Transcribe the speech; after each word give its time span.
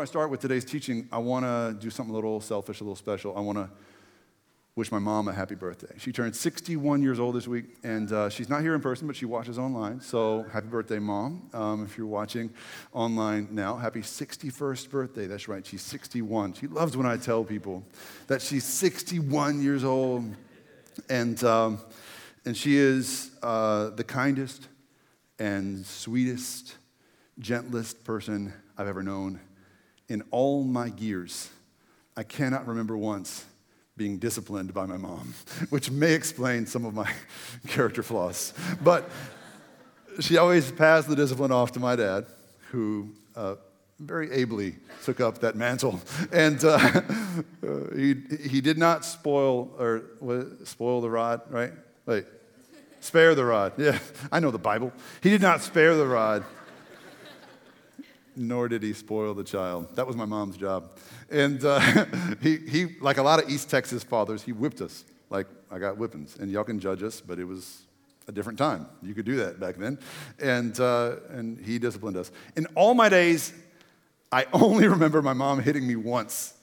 I 0.00 0.04
start 0.04 0.30
with 0.30 0.38
today's 0.38 0.64
teaching, 0.64 1.08
I 1.10 1.18
want 1.18 1.44
to 1.44 1.76
do 1.76 1.90
something 1.90 2.12
a 2.12 2.14
little 2.14 2.40
selfish, 2.40 2.80
a 2.80 2.84
little 2.84 2.94
special. 2.94 3.36
I 3.36 3.40
want 3.40 3.58
to 3.58 3.68
wish 4.76 4.92
my 4.92 5.00
mom 5.00 5.26
a 5.26 5.32
happy 5.32 5.56
birthday. 5.56 5.92
She 5.98 6.12
turned 6.12 6.36
61 6.36 7.02
years 7.02 7.18
old 7.18 7.34
this 7.34 7.48
week, 7.48 7.64
and 7.82 8.12
uh, 8.12 8.28
she's 8.28 8.48
not 8.48 8.60
here 8.60 8.76
in 8.76 8.80
person, 8.80 9.08
but 9.08 9.16
she 9.16 9.24
watches 9.24 9.58
online. 9.58 10.00
So 10.00 10.46
happy 10.52 10.68
birthday, 10.68 11.00
mom. 11.00 11.50
Um, 11.52 11.84
if 11.84 11.98
you're 11.98 12.06
watching 12.06 12.50
online 12.92 13.48
now, 13.50 13.74
happy 13.74 14.02
61st 14.02 14.88
birthday. 14.88 15.26
That's 15.26 15.48
right, 15.48 15.66
she's 15.66 15.82
61. 15.82 16.52
She 16.52 16.68
loves 16.68 16.96
when 16.96 17.04
I 17.04 17.16
tell 17.16 17.42
people 17.42 17.82
that 18.28 18.40
she's 18.40 18.62
61 18.62 19.64
years 19.64 19.82
old, 19.82 20.32
and, 21.10 21.42
um, 21.42 21.80
and 22.44 22.56
she 22.56 22.76
is 22.76 23.32
uh, 23.42 23.90
the 23.90 24.04
kindest 24.04 24.68
and 25.40 25.84
sweetest, 25.84 26.76
gentlest 27.40 28.04
person 28.04 28.52
I've 28.76 28.86
ever 28.86 29.02
known 29.02 29.40
in 30.08 30.22
all 30.30 30.64
my 30.64 30.86
years, 30.96 31.50
I 32.16 32.22
cannot 32.22 32.66
remember 32.66 32.96
once 32.96 33.44
being 33.96 34.18
disciplined 34.18 34.72
by 34.72 34.86
my 34.86 34.96
mom, 34.96 35.34
which 35.70 35.90
may 35.90 36.14
explain 36.14 36.66
some 36.66 36.84
of 36.84 36.94
my 36.94 37.12
character 37.66 38.02
flaws. 38.02 38.54
But 38.82 39.10
she 40.20 40.36
always 40.36 40.70
passed 40.72 41.08
the 41.08 41.16
discipline 41.16 41.52
off 41.52 41.72
to 41.72 41.80
my 41.80 41.96
dad, 41.96 42.26
who 42.70 43.10
uh, 43.36 43.56
very 43.98 44.30
ably 44.32 44.76
took 45.04 45.20
up 45.20 45.38
that 45.38 45.56
mantle. 45.56 46.00
And 46.32 46.62
uh, 46.64 47.02
he, 47.94 48.14
he 48.48 48.60
did 48.60 48.78
not 48.78 49.04
spoil, 49.04 49.74
or 49.78 50.02
what, 50.20 50.66
spoil 50.66 51.00
the 51.00 51.10
rod, 51.10 51.42
right? 51.50 51.72
Wait, 52.06 52.24
spare 53.00 53.34
the 53.34 53.44
rod. 53.44 53.72
Yeah, 53.76 53.98
I 54.30 54.40
know 54.40 54.50
the 54.50 54.58
Bible. 54.58 54.92
He 55.22 55.30
did 55.30 55.42
not 55.42 55.62
spare 55.62 55.96
the 55.96 56.06
rod 56.06 56.44
nor 58.38 58.68
did 58.68 58.82
he 58.82 58.92
spoil 58.92 59.34
the 59.34 59.44
child. 59.44 59.94
That 59.96 60.06
was 60.06 60.16
my 60.16 60.24
mom's 60.24 60.56
job. 60.56 60.90
And 61.30 61.62
uh, 61.64 61.80
he, 62.40 62.56
he, 62.56 62.86
like 63.00 63.18
a 63.18 63.22
lot 63.22 63.42
of 63.42 63.50
East 63.50 63.68
Texas 63.68 64.04
fathers, 64.04 64.42
he 64.42 64.52
whipped 64.52 64.80
us. 64.80 65.04
Like, 65.30 65.46
I 65.70 65.78
got 65.78 65.96
whippings. 65.96 66.36
And 66.36 66.50
y'all 66.50 66.64
can 66.64 66.78
judge 66.78 67.02
us, 67.02 67.20
but 67.20 67.38
it 67.38 67.44
was 67.44 67.82
a 68.26 68.32
different 68.32 68.58
time. 68.58 68.86
You 69.02 69.14
could 69.14 69.24
do 69.24 69.36
that 69.36 69.58
back 69.58 69.76
then. 69.76 69.98
And, 70.40 70.78
uh, 70.78 71.16
and 71.30 71.58
he 71.58 71.78
disciplined 71.78 72.16
us. 72.16 72.30
In 72.56 72.66
all 72.74 72.94
my 72.94 73.08
days, 73.08 73.52
I 74.30 74.46
only 74.52 74.86
remember 74.88 75.20
my 75.22 75.32
mom 75.32 75.60
hitting 75.60 75.86
me 75.86 75.96
once. 75.96 76.54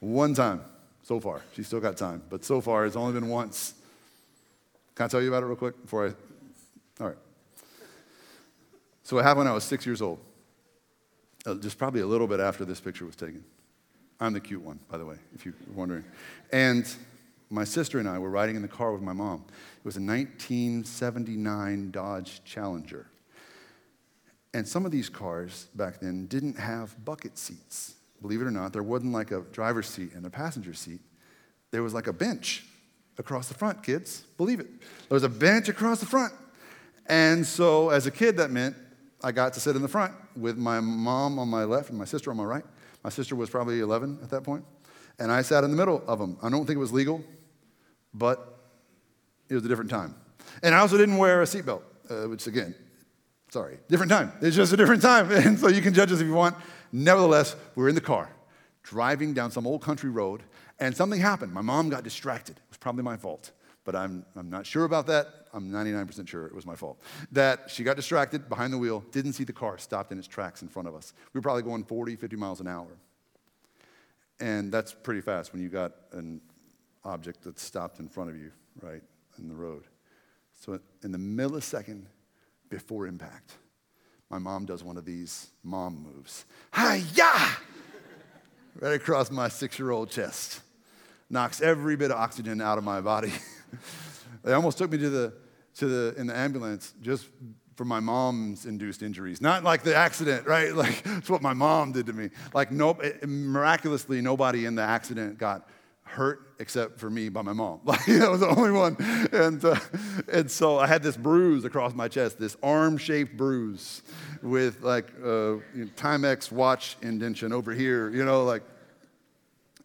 One 0.00 0.34
time 0.34 0.62
so 1.02 1.20
far. 1.20 1.42
She's 1.54 1.66
still 1.66 1.80
got 1.80 1.96
time, 1.96 2.22
but 2.28 2.44
so 2.44 2.60
far 2.60 2.86
it's 2.86 2.96
only 2.96 3.12
been 3.12 3.28
once. 3.28 3.74
Can 4.94 5.04
I 5.04 5.08
tell 5.08 5.22
you 5.22 5.28
about 5.28 5.42
it 5.42 5.46
real 5.46 5.56
quick 5.56 5.80
before 5.80 6.06
I? 6.06 7.02
All 7.02 7.08
right. 7.08 7.16
So 9.02 9.18
it 9.18 9.22
happened 9.22 9.44
when 9.44 9.46
I 9.48 9.52
was 9.52 9.64
six 9.64 9.86
years 9.86 10.02
old 10.02 10.18
Uh, 11.46 11.54
just 11.54 11.78
probably 11.78 12.00
a 12.00 12.06
little 12.06 12.26
bit 12.26 12.40
after 12.40 12.64
this 12.64 12.80
picture 12.80 13.06
was 13.06 13.14
taken. 13.14 13.44
I'm 14.18 14.32
the 14.32 14.40
cute 14.40 14.62
one, 14.62 14.80
by 14.90 14.98
the 14.98 15.06
way, 15.06 15.16
if 15.34 15.44
you're 15.44 15.54
wondering. 15.74 16.04
And 16.52 16.84
my 17.50 17.62
sister 17.62 18.00
and 18.00 18.08
I 18.08 18.18
were 18.18 18.30
riding 18.30 18.56
in 18.56 18.62
the 18.62 18.68
car 18.68 18.92
with 18.92 19.02
my 19.02 19.12
mom. 19.12 19.44
It 19.48 19.84
was 19.84 19.96
a 19.96 20.00
1979 20.00 21.90
Dodge 21.92 22.42
Challenger. 22.44 23.06
And 24.54 24.66
some 24.66 24.84
of 24.84 24.90
these 24.90 25.08
cars 25.08 25.68
back 25.74 26.00
then 26.00 26.26
didn't 26.26 26.58
have 26.58 27.04
bucket 27.04 27.38
seats. 27.38 27.94
Believe 28.22 28.40
it 28.40 28.46
or 28.46 28.50
not, 28.50 28.72
there 28.72 28.82
wasn't 28.82 29.12
like 29.12 29.30
a 29.30 29.42
driver's 29.52 29.86
seat 29.86 30.14
and 30.14 30.26
a 30.26 30.30
passenger 30.30 30.74
seat. 30.74 31.00
There 31.70 31.82
was 31.82 31.94
like 31.94 32.08
a 32.08 32.12
bench 32.12 32.64
across 33.18 33.48
the 33.48 33.54
front, 33.54 33.82
kids. 33.82 34.24
Believe 34.36 34.58
it. 34.58 34.66
There 35.08 35.14
was 35.14 35.22
a 35.22 35.28
bench 35.28 35.68
across 35.68 36.00
the 36.00 36.06
front. 36.06 36.32
And 37.06 37.46
so 37.46 37.90
as 37.90 38.06
a 38.06 38.10
kid, 38.10 38.38
that 38.38 38.50
meant 38.50 38.74
I 39.22 39.32
got 39.32 39.52
to 39.54 39.60
sit 39.60 39.76
in 39.76 39.82
the 39.82 39.88
front 39.88 40.12
with 40.36 40.56
my 40.56 40.80
mom 40.80 41.38
on 41.38 41.48
my 41.48 41.64
left 41.64 41.90
and 41.90 41.98
my 41.98 42.04
sister 42.04 42.30
on 42.30 42.36
my 42.36 42.44
right. 42.44 42.64
My 43.02 43.10
sister 43.10 43.36
was 43.36 43.48
probably 43.50 43.80
11 43.80 44.20
at 44.22 44.30
that 44.30 44.42
point, 44.42 44.64
and 45.18 45.30
I 45.30 45.42
sat 45.42 45.64
in 45.64 45.70
the 45.70 45.76
middle 45.76 46.02
of 46.06 46.18
them. 46.18 46.36
I 46.42 46.50
don't 46.50 46.66
think 46.66 46.76
it 46.76 46.80
was 46.80 46.92
legal, 46.92 47.24
but 48.12 48.58
it 49.48 49.54
was 49.54 49.64
a 49.64 49.68
different 49.68 49.90
time. 49.90 50.14
And 50.62 50.74
I 50.74 50.78
also 50.78 50.96
didn't 50.96 51.18
wear 51.18 51.42
a 51.42 51.44
seatbelt, 51.44 51.82
uh, 52.10 52.28
which 52.28 52.46
again, 52.46 52.74
sorry, 53.50 53.78
different 53.88 54.10
time. 54.10 54.32
It's 54.40 54.56
just 54.56 54.72
a 54.72 54.76
different 54.76 55.02
time, 55.02 55.30
and 55.30 55.58
so 55.58 55.68
you 55.68 55.82
can 55.82 55.94
judge 55.94 56.12
us 56.12 56.20
if 56.20 56.26
you 56.26 56.34
want. 56.34 56.56
Nevertheless, 56.92 57.56
we 57.74 57.82
were 57.82 57.88
in 57.88 57.94
the 57.94 58.00
car, 58.00 58.28
driving 58.82 59.34
down 59.34 59.50
some 59.50 59.66
old 59.66 59.82
country 59.82 60.10
road, 60.10 60.42
and 60.78 60.94
something 60.96 61.20
happened. 61.20 61.52
My 61.52 61.62
mom 61.62 61.88
got 61.88 62.04
distracted. 62.04 62.56
It 62.56 62.68
was 62.68 62.78
probably 62.78 63.02
my 63.02 63.16
fault 63.16 63.52
but 63.86 63.96
I'm, 63.96 64.26
I'm 64.36 64.50
not 64.50 64.66
sure 64.66 64.84
about 64.84 65.06
that. 65.06 65.46
I'm 65.54 65.70
99% 65.70 66.28
sure 66.28 66.46
it 66.46 66.54
was 66.54 66.66
my 66.66 66.74
fault. 66.74 67.00
That 67.32 67.70
she 67.70 67.84
got 67.84 67.96
distracted 67.96 68.48
behind 68.48 68.72
the 68.72 68.78
wheel, 68.78 69.02
didn't 69.12 69.32
see 69.32 69.44
the 69.44 69.52
car 69.54 69.78
stopped 69.78 70.12
in 70.12 70.18
its 70.18 70.28
tracks 70.28 70.60
in 70.60 70.68
front 70.68 70.88
of 70.88 70.94
us. 70.94 71.14
We 71.32 71.38
were 71.38 71.42
probably 71.42 71.62
going 71.62 71.84
40, 71.84 72.16
50 72.16 72.36
miles 72.36 72.60
an 72.60 72.66
hour. 72.66 72.88
And 74.40 74.70
that's 74.70 74.92
pretty 74.92 75.22
fast 75.22 75.52
when 75.54 75.62
you 75.62 75.70
got 75.70 75.92
an 76.12 76.42
object 77.04 77.44
that's 77.44 77.62
stopped 77.62 78.00
in 78.00 78.08
front 78.08 78.28
of 78.28 78.36
you, 78.36 78.50
right, 78.82 79.02
in 79.38 79.48
the 79.48 79.54
road. 79.54 79.84
So 80.60 80.78
in 81.02 81.12
the 81.12 81.18
millisecond 81.18 82.02
before 82.68 83.06
impact, 83.06 83.52
my 84.28 84.38
mom 84.38 84.66
does 84.66 84.82
one 84.82 84.98
of 84.98 85.04
these 85.06 85.48
mom 85.62 86.02
moves. 86.02 86.44
Hi-ya! 86.72 87.56
right 88.80 88.94
across 88.94 89.30
my 89.30 89.48
six 89.48 89.78
year 89.78 89.90
old 89.90 90.10
chest. 90.10 90.60
Knocks 91.28 91.60
every 91.60 91.96
bit 91.96 92.10
of 92.10 92.18
oxygen 92.18 92.60
out 92.60 92.78
of 92.78 92.84
my 92.84 93.00
body. 93.00 93.32
they 94.44 94.52
almost 94.52 94.78
took 94.78 94.90
me 94.90 94.98
to 94.98 95.10
the, 95.10 95.32
to 95.76 95.86
the, 95.86 96.14
in 96.18 96.26
the 96.26 96.36
ambulance 96.36 96.94
just 97.02 97.28
for 97.76 97.84
my 97.84 98.00
mom's 98.00 98.64
induced 98.64 99.02
injuries. 99.02 99.40
Not 99.40 99.62
like 99.62 99.82
the 99.82 99.94
accident, 99.94 100.46
right? 100.46 100.74
Like, 100.76 101.02
it's 101.06 101.30
what 101.30 101.42
my 101.42 101.52
mom 101.52 101.92
did 101.92 102.06
to 102.06 102.12
me. 102.12 102.30
Like, 102.54 102.70
no, 102.70 102.98
miraculously, 103.26 104.20
nobody 104.20 104.66
in 104.66 104.74
the 104.74 104.82
accident 104.82 105.38
got 105.38 105.68
hurt 106.02 106.54
except 106.58 106.98
for 106.98 107.10
me 107.10 107.28
by 107.28 107.42
my 107.42 107.52
mom. 107.52 107.80
Like, 107.84 108.04
that 108.06 108.30
was 108.30 108.40
the 108.40 108.48
only 108.48 108.70
one. 108.70 108.96
And, 109.32 109.62
uh, 109.64 109.76
and 110.32 110.50
so 110.50 110.78
I 110.78 110.86
had 110.86 111.02
this 111.02 111.16
bruise 111.16 111.64
across 111.64 111.94
my 111.94 112.08
chest, 112.08 112.38
this 112.38 112.56
arm 112.62 112.96
shaped 112.96 113.36
bruise 113.36 114.02
with 114.42 114.82
like 114.82 115.12
uh, 115.22 115.26
you 115.26 115.84
know, 115.84 115.86
Timex 115.96 116.50
watch 116.50 116.96
indentation 117.02 117.52
over 117.52 117.72
here, 117.72 118.10
you 118.10 118.24
know, 118.24 118.44
like, 118.44 118.62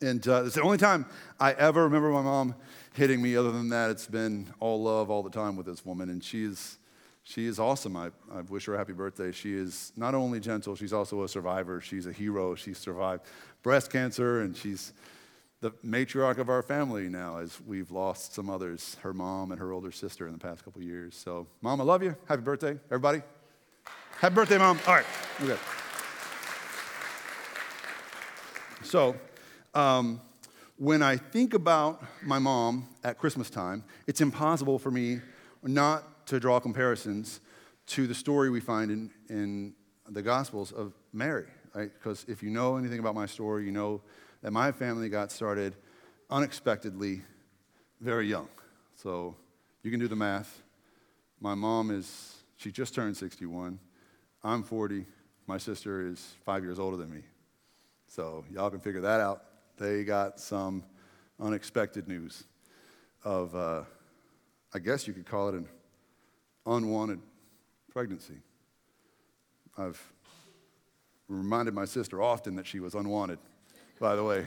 and 0.02 0.26
uh, 0.28 0.44
it's 0.46 0.56
the 0.56 0.62
only 0.62 0.78
time 0.78 1.06
I 1.40 1.52
ever 1.54 1.84
remember 1.84 2.10
my 2.12 2.22
mom 2.22 2.56
hitting 2.94 3.22
me. 3.22 3.36
Other 3.36 3.52
than 3.52 3.70
that, 3.70 3.90
it's 3.90 4.08
been 4.08 4.54
all 4.60 4.82
love 4.82 5.10
all 5.10 5.24
the 5.24 5.30
time 5.30 5.56
with 5.56 5.66
this 5.66 5.86
woman, 5.86 6.10
and 6.10 6.24
she's 6.24 6.78
she 7.24 7.46
is 7.46 7.60
awesome. 7.60 7.96
I, 7.96 8.10
I 8.34 8.42
wish 8.42 8.66
her 8.66 8.76
a 8.76 8.78
happy 8.78 8.94
birthday. 8.94 9.32
She 9.32 9.54
is 9.54 9.94
not 9.96 10.16
only 10.16 10.40
gentle, 10.40 10.76
she's 10.76 10.94
also 10.94 11.24
a 11.24 11.30
survivor. 11.30 11.80
She's 11.80 12.08
a 12.08 12.12
hero. 12.12 12.56
She 12.56 12.74
survived 12.74 13.24
breast 13.62 13.92
cancer, 13.92 14.42
and 14.42 14.58
she's 14.58 14.94
the 15.62 15.72
matriarch 15.86 16.40
of 16.40 16.50
our 16.50 16.64
family 16.64 17.08
now 17.08 17.38
as 17.38 17.62
we've 17.68 17.92
lost 17.92 18.34
some 18.34 18.50
others, 18.50 18.98
her 19.02 19.14
mom 19.14 19.52
and 19.52 19.62
her 19.62 19.72
older 19.72 19.92
sister 19.92 20.26
in 20.26 20.34
the 20.34 20.40
past 20.40 20.66
couple 20.66 20.82
years. 20.82 21.16
So, 21.16 21.46
Mom, 21.62 21.80
I 21.80 21.84
love 21.84 22.02
you. 22.02 22.16
Happy 22.28 22.42
birthday, 22.42 22.80
everybody. 22.88 23.22
Happy 24.20 24.34
birthday, 24.34 24.58
Mom. 24.58 24.80
All 24.88 24.96
right, 24.96 25.06
okay. 25.42 25.58
So, 28.82 29.16
um, 29.76 30.20
when 30.82 31.04
I 31.04 31.16
think 31.16 31.54
about 31.54 32.04
my 32.24 32.40
mom 32.40 32.88
at 33.04 33.20
Christmas 33.20 33.52
time, 33.52 33.84
it's 34.08 34.20
impossible 34.20 34.80
for 34.80 34.90
me 34.90 35.20
not 35.62 36.26
to 36.26 36.40
draw 36.40 36.60
comparisons 36.60 37.40
to 37.86 38.08
the 38.08 38.16
story 38.16 38.50
we 38.50 38.60
find 38.60 38.90
in, 38.90 39.12
in 39.30 39.76
the 40.10 40.24
Gospels 40.24 40.72
of 40.72 40.94
Mary, 41.14 41.46
right? 41.76 41.92
Because 41.94 42.26
if 42.28 42.42
you 42.42 42.50
know 42.50 42.78
anything 42.78 42.98
about 42.98 43.14
my 43.14 43.28
story, 43.28 43.64
you 43.64 43.72
know 43.72 44.02
that 44.42 44.50
my 44.50 44.72
family 44.72 45.08
got 45.08 45.32
started 45.32 45.76
unexpectedly 46.32 47.22
very 48.00 48.26
young. 48.26 48.50
So 48.96 49.36
you 49.84 49.92
can 49.92 50.00
do 50.00 50.08
the 50.08 50.16
math. 50.16 50.64
My 51.40 51.54
mom 51.54 51.92
is, 51.92 52.38
she 52.58 52.72
just 52.72 52.96
turned 52.96 53.16
61. 53.16 53.78
I'm 54.44 54.64
40. 54.64 55.06
My 55.46 55.60
sister 55.60 56.08
is 56.08 56.34
five 56.44 56.64
years 56.64 56.80
older 56.80 56.98
than 56.98 57.12
me. 57.12 57.22
So 58.08 58.46
y'all 58.52 58.72
can 58.72 58.80
figure 58.80 59.02
that 59.02 59.22
out 59.22 59.44
they 59.82 60.04
got 60.04 60.40
some 60.40 60.84
unexpected 61.40 62.08
news 62.08 62.44
of, 63.24 63.56
uh, 63.56 63.82
I 64.76 64.78
guess 64.78 65.08
you 65.08 65.14
could 65.14 65.26
call 65.26 65.50
it 65.50 65.56
an 65.56 65.68
unwanted 66.68 67.20
pregnancy. 67.92 68.36
I've 69.76 70.00
reminded 71.28 71.74
my 71.74 71.86
sister 71.86 72.22
often 72.22 72.56
that 72.58 72.68
she 72.68 72.80
was 72.80 72.94
unwanted, 72.94 73.40
by 74.00 74.16
the 74.16 74.24
way. 74.24 74.46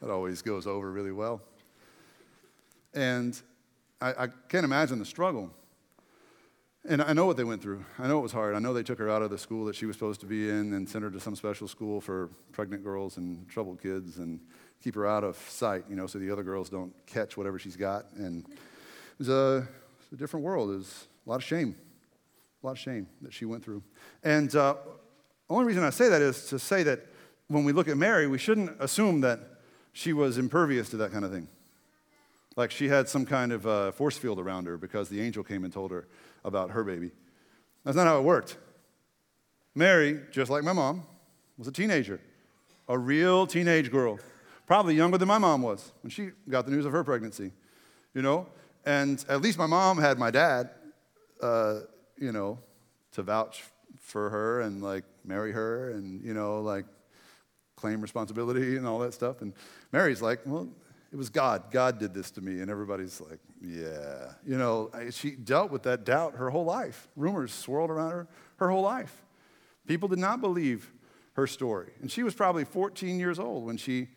That 0.00 0.08
always 0.08 0.40
goes 0.40 0.66
over 0.66 0.90
really 0.90 1.12
well. 1.12 1.42
And 2.94 3.38
I, 4.00 4.24
I 4.24 4.28
can't 4.48 4.64
imagine 4.64 4.98
the 4.98 5.04
struggle 5.04 5.50
and 6.88 7.02
I 7.02 7.12
know 7.12 7.26
what 7.26 7.36
they 7.36 7.44
went 7.44 7.62
through. 7.62 7.84
I 7.98 8.06
know 8.06 8.18
it 8.18 8.22
was 8.22 8.32
hard. 8.32 8.54
I 8.54 8.58
know 8.58 8.72
they 8.72 8.82
took 8.82 8.98
her 8.98 9.10
out 9.10 9.22
of 9.22 9.30
the 9.30 9.38
school 9.38 9.64
that 9.66 9.74
she 9.74 9.86
was 9.86 9.96
supposed 9.96 10.20
to 10.20 10.26
be 10.26 10.48
in 10.48 10.72
and 10.72 10.88
sent 10.88 11.02
her 11.04 11.10
to 11.10 11.20
some 11.20 11.34
special 11.34 11.68
school 11.68 12.00
for 12.00 12.30
pregnant 12.52 12.84
girls 12.84 13.16
and 13.16 13.48
troubled 13.48 13.82
kids 13.82 14.18
and 14.18 14.40
keep 14.82 14.94
her 14.94 15.06
out 15.06 15.24
of 15.24 15.36
sight, 15.48 15.84
you 15.88 15.96
know, 15.96 16.06
so 16.06 16.18
the 16.18 16.30
other 16.30 16.42
girls 16.42 16.68
don't 16.68 16.92
catch 17.06 17.36
whatever 17.36 17.58
she's 17.58 17.76
got. 17.76 18.06
And 18.16 18.44
it 18.44 19.18
was 19.18 19.28
a, 19.28 19.32
it 19.32 20.10
was 20.10 20.12
a 20.12 20.16
different 20.16 20.44
world. 20.44 20.70
It 20.70 20.76
was 20.76 21.08
a 21.26 21.30
lot 21.30 21.36
of 21.36 21.44
shame, 21.44 21.74
a 22.62 22.66
lot 22.66 22.72
of 22.72 22.78
shame 22.78 23.06
that 23.22 23.32
she 23.32 23.44
went 23.44 23.64
through. 23.64 23.82
And 24.22 24.54
uh, 24.54 24.76
only 25.50 25.64
reason 25.64 25.82
I 25.82 25.90
say 25.90 26.08
that 26.08 26.22
is 26.22 26.46
to 26.46 26.58
say 26.58 26.82
that 26.84 27.06
when 27.48 27.64
we 27.64 27.72
look 27.72 27.88
at 27.88 27.96
Mary, 27.96 28.26
we 28.26 28.38
shouldn't 28.38 28.76
assume 28.80 29.20
that 29.22 29.40
she 29.92 30.12
was 30.12 30.38
impervious 30.38 30.90
to 30.90 30.96
that 30.98 31.12
kind 31.12 31.24
of 31.24 31.32
thing. 31.32 31.48
Like 32.56 32.70
she 32.70 32.88
had 32.88 33.08
some 33.08 33.26
kind 33.26 33.52
of 33.52 33.66
uh, 33.66 33.92
force 33.92 34.16
field 34.16 34.40
around 34.40 34.66
her 34.66 34.78
because 34.78 35.08
the 35.08 35.20
angel 35.20 35.44
came 35.44 35.64
and 35.64 35.72
told 35.72 35.90
her 35.90 36.08
about 36.44 36.70
her 36.70 36.82
baby. 36.82 37.10
That's 37.84 37.96
not 37.96 38.06
how 38.06 38.18
it 38.18 38.22
worked. 38.24 38.56
Mary, 39.74 40.20
just 40.32 40.50
like 40.50 40.64
my 40.64 40.72
mom, 40.72 41.06
was 41.58 41.68
a 41.68 41.72
teenager, 41.72 42.18
a 42.88 42.98
real 42.98 43.46
teenage 43.46 43.90
girl, 43.90 44.18
probably 44.66 44.94
younger 44.94 45.18
than 45.18 45.28
my 45.28 45.38
mom 45.38 45.62
was 45.62 45.92
when 46.02 46.10
she 46.10 46.30
got 46.48 46.64
the 46.64 46.70
news 46.70 46.86
of 46.86 46.92
her 46.92 47.04
pregnancy, 47.04 47.52
you 48.14 48.22
know? 48.22 48.46
And 48.86 49.22
at 49.28 49.42
least 49.42 49.58
my 49.58 49.66
mom 49.66 49.98
had 49.98 50.18
my 50.18 50.30
dad, 50.30 50.70
uh, 51.42 51.80
you 52.18 52.32
know, 52.32 52.58
to 53.12 53.22
vouch 53.22 53.64
for 54.00 54.30
her 54.30 54.60
and 54.62 54.82
like 54.82 55.04
marry 55.24 55.52
her 55.52 55.90
and, 55.90 56.22
you 56.24 56.32
know, 56.32 56.60
like 56.60 56.86
claim 57.76 58.00
responsibility 58.00 58.76
and 58.76 58.86
all 58.86 58.98
that 59.00 59.12
stuff. 59.12 59.42
And 59.42 59.52
Mary's 59.92 60.22
like, 60.22 60.40
well, 60.46 60.68
it 61.12 61.16
was 61.16 61.28
God. 61.30 61.70
God 61.70 61.98
did 61.98 62.12
this 62.14 62.30
to 62.32 62.40
me. 62.40 62.60
And 62.60 62.70
everybody's 62.70 63.20
like, 63.20 63.38
yeah. 63.60 64.32
You 64.44 64.58
know, 64.58 64.90
she 65.10 65.30
dealt 65.32 65.70
with 65.70 65.84
that 65.84 66.04
doubt 66.04 66.34
her 66.36 66.50
whole 66.50 66.64
life. 66.64 67.08
Rumors 67.16 67.52
swirled 67.52 67.90
around 67.90 68.10
her 68.10 68.28
her 68.56 68.70
whole 68.70 68.82
life. 68.82 69.24
People 69.86 70.08
did 70.08 70.18
not 70.18 70.40
believe 70.40 70.92
her 71.34 71.46
story. 71.46 71.92
And 72.00 72.10
she 72.10 72.22
was 72.22 72.34
probably 72.34 72.64
14 72.64 73.18
years 73.18 73.38
old 73.38 73.64
when 73.64 73.76
she, 73.76 74.08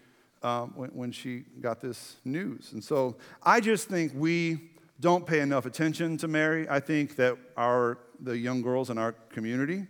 um, 0.42 0.74
when, 0.76 0.90
when 0.92 1.12
she 1.12 1.44
got 1.60 1.82
this 1.82 2.16
news. 2.26 2.72
And 2.74 2.84
so 2.84 3.18
I 3.44 3.60
just 3.60 3.88
think 3.88 4.14
we 4.16 4.72
don't 5.00 5.26
pay 5.26 5.42
enough 5.42 5.66
attention 5.66 6.18
to 6.18 6.28
Mary. 6.28 6.68
I 6.70 6.80
think 6.80 7.16
that 7.18 7.38
our, 7.56 8.00
the 8.20 8.38
young 8.38 8.62
girls 8.62 8.90
in 8.90 8.98
our 8.98 9.12
community, 9.12 9.86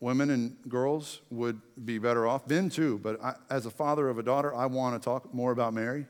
women 0.00 0.30
and 0.30 0.56
girls 0.68 1.20
would 1.30 1.60
be 1.84 1.98
better 1.98 2.26
off. 2.26 2.48
Ben, 2.48 2.70
too, 2.70 2.98
but 3.02 3.22
I, 3.22 3.34
as 3.50 3.66
a 3.66 3.70
father 3.70 4.08
of 4.08 4.18
a 4.18 4.22
daughter, 4.22 4.54
I 4.54 4.66
want 4.66 5.00
to 5.00 5.04
talk 5.04 5.32
more 5.32 5.52
about 5.52 5.74
Mary. 5.74 6.06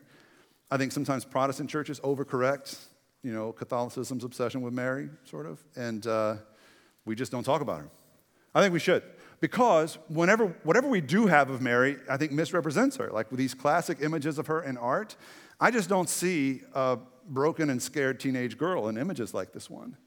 I 0.69 0.77
think 0.77 0.93
sometimes 0.93 1.25
Protestant 1.25 1.69
churches 1.69 1.99
overcorrect, 1.99 2.77
you 3.23 3.33
know, 3.33 3.51
Catholicism's 3.51 4.23
obsession 4.23 4.61
with 4.61 4.73
Mary, 4.73 5.09
sort 5.25 5.45
of, 5.45 5.61
and 5.75 6.07
uh, 6.07 6.35
we 7.05 7.15
just 7.15 7.31
don't 7.31 7.43
talk 7.43 7.61
about 7.61 7.81
her. 7.81 7.89
I 8.55 8.61
think 8.61 8.73
we 8.73 8.79
should. 8.79 9.03
Because 9.41 9.97
whenever, 10.07 10.55
whatever 10.63 10.87
we 10.87 11.01
do 11.01 11.25
have 11.27 11.49
of 11.49 11.61
Mary, 11.61 11.97
I 12.09 12.17
think 12.17 12.31
misrepresents 12.31 12.95
her. 12.97 13.09
Like 13.09 13.29
these 13.31 13.53
classic 13.53 13.97
images 14.01 14.37
of 14.37 14.47
her 14.47 14.61
in 14.61 14.77
art, 14.77 15.15
I 15.59 15.71
just 15.71 15.89
don't 15.89 16.07
see 16.07 16.61
a 16.73 16.99
broken 17.27 17.69
and 17.69 17.81
scared 17.81 18.19
teenage 18.19 18.57
girl 18.57 18.87
in 18.87 18.97
images 18.97 19.33
like 19.33 19.51
this 19.51 19.69
one. 19.69 19.97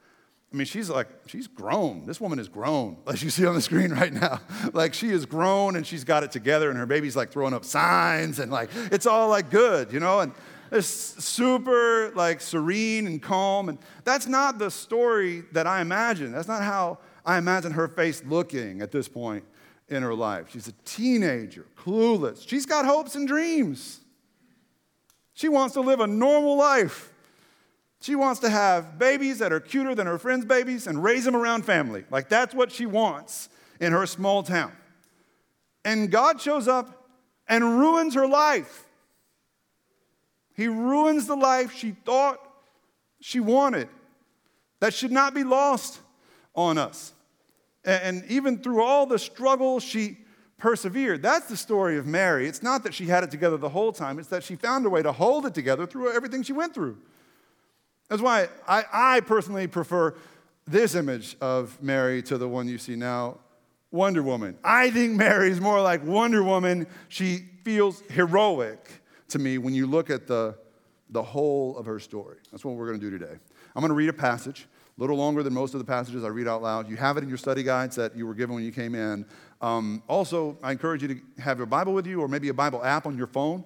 I 0.55 0.57
mean, 0.57 0.67
she's 0.67 0.89
like, 0.89 1.09
she's 1.27 1.49
grown. 1.49 2.07
This 2.07 2.21
woman 2.21 2.39
is 2.39 2.47
grown, 2.47 2.99
as 3.09 3.25
you 3.25 3.31
see 3.31 3.45
on 3.45 3.57
the 3.57 3.61
screen 3.61 3.91
right 3.91 4.13
now. 4.13 4.41
Like, 4.73 4.95
she 4.95 5.11
is 5.11 5.27
grown 5.27 5.77
and 5.77 5.87
she's 5.87 6.05
got 6.05 6.23
it 6.23 6.31
together, 6.31 6.71
and 6.71 6.79
her 6.79 6.87
baby's 6.87 7.17
like 7.17 7.31
throwing 7.31 7.53
up 7.53 7.65
signs, 7.65 8.39
and 8.39 8.51
like, 8.53 8.71
it's 8.93 9.07
all 9.07 9.29
like 9.29 9.51
good, 9.51 9.93
you 9.93 9.99
know? 10.01 10.21
And 10.21 10.33
it's 10.71 10.87
super 10.87 12.13
like 12.15 12.41
serene 12.41 13.07
and 13.09 13.21
calm. 13.21 13.69
And 13.69 13.79
that's 14.05 14.27
not 14.27 14.59
the 14.59 14.71
story 14.71 15.43
that 15.53 15.67
I 15.67 15.81
imagine. 15.81 16.31
That's 16.33 16.49
not 16.49 16.63
how 16.63 16.99
I 17.27 17.37
imagine 17.39 17.73
her 17.73 17.89
face 17.89 18.23
looking 18.25 18.81
at 18.81 18.93
this 18.93 19.09
point 19.09 19.45
in 19.89 20.03
her 20.03 20.15
life. 20.15 20.51
She's 20.51 20.69
a 20.69 20.75
teenager, 20.85 21.67
clueless. 21.77 22.49
She's 22.49 22.65
got 22.65 22.87
hopes 22.87 23.17
and 23.17 23.27
dreams. 23.27 24.01
She 25.35 25.49
wants 25.49 25.75
to 25.75 25.81
live 25.81 25.99
a 25.99 26.07
normal 26.07 26.57
life. 26.57 27.13
She 28.05 28.17
wants 28.17 28.41
to 28.41 28.51
have 28.51 28.99
babies 28.99 29.39
that 29.39 29.51
are 29.51 29.61
cuter 29.61 29.95
than 29.95 30.07
her 30.07 30.19
friends' 30.19 30.45
babies 30.45 30.87
and 30.87 31.03
raise 31.03 31.25
them 31.25 31.35
around 31.35 31.65
family. 31.65 32.05
Like 32.11 32.29
that's 32.29 32.55
what 32.55 32.71
she 32.71 32.85
wants 32.85 33.49
in 33.81 33.93
her 33.93 34.05
small 34.05 34.43
town. 34.43 34.73
And 35.87 36.11
God 36.11 36.39
shows 36.39 36.69
up 36.69 37.09
and 37.49 37.65
ruins 37.65 38.15
her 38.15 38.27
life. 38.27 38.85
He 40.55 40.69
ruins 40.69 41.27
the 41.27 41.35
life 41.35 41.75
she 41.75 41.93
thought 41.93 42.41
she 43.23 43.41
wanted. 43.41 43.89
That 44.81 44.93
should 44.93 45.11
not 45.11 45.33
be 45.33 45.43
lost 45.43 45.99
on 46.55 46.77
us. 46.77 47.15
And 47.87 48.23
even 48.29 48.59
through 48.59 48.83
all 48.83 49.07
the 49.07 49.19
struggle, 49.19 49.81
she 49.81 50.19
persevered. 50.59 51.23
That's 51.23 51.47
the 51.47 51.57
story 51.57 51.97
of 51.97 52.07
Mary. 52.07 52.49
It's 52.49 52.63
not 52.63 52.83
that 52.85 52.93
she 52.93 53.07
had 53.07 53.25
it 53.25 53.31
together 53.31 53.57
the 53.57 53.71
whole 53.71 53.93
time, 53.95 54.19
it's 54.19 54.29
that 54.29 54.45
she 54.45 54.57
found 54.57 54.85
a 54.85 54.91
way 54.91 55.03
to 55.03 55.13
hold 55.13 55.47
it 55.47 55.55
together 55.55 55.87
through 55.87 56.13
everything 56.13 56.43
she 56.43 56.53
went 56.53 56.75
through. 56.75 56.99
That's 58.09 58.23
why 58.23 58.49
I, 58.69 58.85
I 58.93 59.21
personally 59.21 59.67
prefer 59.67 60.15
this 60.67 60.95
image 60.95 61.37
of 61.41 61.81
Mary 61.83 62.23
to 62.25 62.39
the 62.39 62.49
one 62.49 62.69
you 62.69 62.79
see 62.79 62.97
now 62.97 63.39
Wonder 63.91 64.23
Woman. 64.23 64.59
I 64.65 64.91
think 64.91 65.13
Mary 65.13 65.51
is 65.51 65.61
more 65.61 65.81
like 65.81 66.05
Wonder 66.05 66.43
Woman. 66.43 66.89
She 67.09 67.45
feels 67.63 68.03
heroic 68.11 68.91
to 69.29 69.39
me 69.39 69.59
when 69.59 69.73
you 69.73 69.87
look 69.87 70.11
at 70.11 70.27
the, 70.27 70.57
the 71.11 71.23
whole 71.23 71.79
of 71.79 71.87
her 71.87 72.01
story. 72.01 72.39
That's 72.51 72.65
what 72.65 72.75
we're 72.75 72.89
going 72.89 72.99
to 72.99 73.11
do 73.11 73.17
today. 73.17 73.39
I'm 73.77 73.81
going 73.81 73.91
to 73.91 73.95
read 73.95 74.09
a 74.09 74.15
passage, 74.15 74.67
a 74.99 75.01
little 75.01 75.17
longer 75.17 75.45
than 75.45 75.55
most 75.55 75.75
of 75.75 75.79
the 75.79 75.85
passages 75.85 76.25
I 76.25 76.29
read 76.29 76.49
out 76.49 76.61
loud. 76.61 76.89
You 76.91 76.97
have 76.97 77.17
it 77.19 77.23
in 77.23 77.29
your 77.29 77.39
study 77.39 77.63
guides 77.63 77.95
that 77.95 78.17
you 78.17 78.27
were 78.27 78.35
given 78.35 78.57
when 78.57 78.65
you 78.65 78.73
came 78.73 78.97
in. 78.97 79.25
Um, 79.61 80.03
also, 80.09 80.59
I 80.61 80.73
encourage 80.73 81.03
you 81.03 81.09
to 81.09 81.21
have 81.41 81.59
your 81.59 81.67
Bible 81.67 81.95
with 81.95 82.07
you 82.07 82.21
or 82.21 82.27
maybe 82.27 82.49
a 82.49 82.55
Bible 82.55 82.85
app 82.85 83.07
on 83.07 83.17
your 83.17 83.29
phone. 83.29 83.63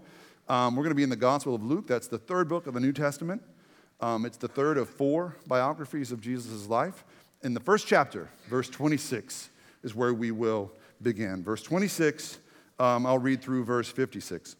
Um, 0.46 0.76
we're 0.76 0.82
going 0.82 0.90
to 0.90 0.94
be 0.94 1.02
in 1.02 1.10
the 1.10 1.16
Gospel 1.16 1.54
of 1.54 1.62
Luke. 1.62 1.86
That's 1.86 2.06
the 2.06 2.18
third 2.18 2.48
book 2.48 2.66
of 2.66 2.74
the 2.74 2.80
New 2.80 2.92
Testament. 2.92 3.42
Um, 4.00 4.24
it's 4.24 4.36
the 4.36 4.48
third 4.48 4.78
of 4.78 4.88
four 4.88 5.36
biographies 5.46 6.12
of 6.12 6.20
Jesus' 6.20 6.66
life. 6.68 7.04
In 7.42 7.54
the 7.54 7.60
first 7.60 7.86
chapter, 7.86 8.28
verse 8.48 8.68
26 8.68 9.50
is 9.82 9.94
where 9.94 10.14
we 10.14 10.30
will 10.30 10.70
begin. 11.02 11.42
Verse 11.42 11.62
26, 11.62 12.38
um, 12.78 13.06
I'll 13.06 13.18
read 13.18 13.42
through 13.42 13.64
verse 13.64 13.90
56. 13.90 14.56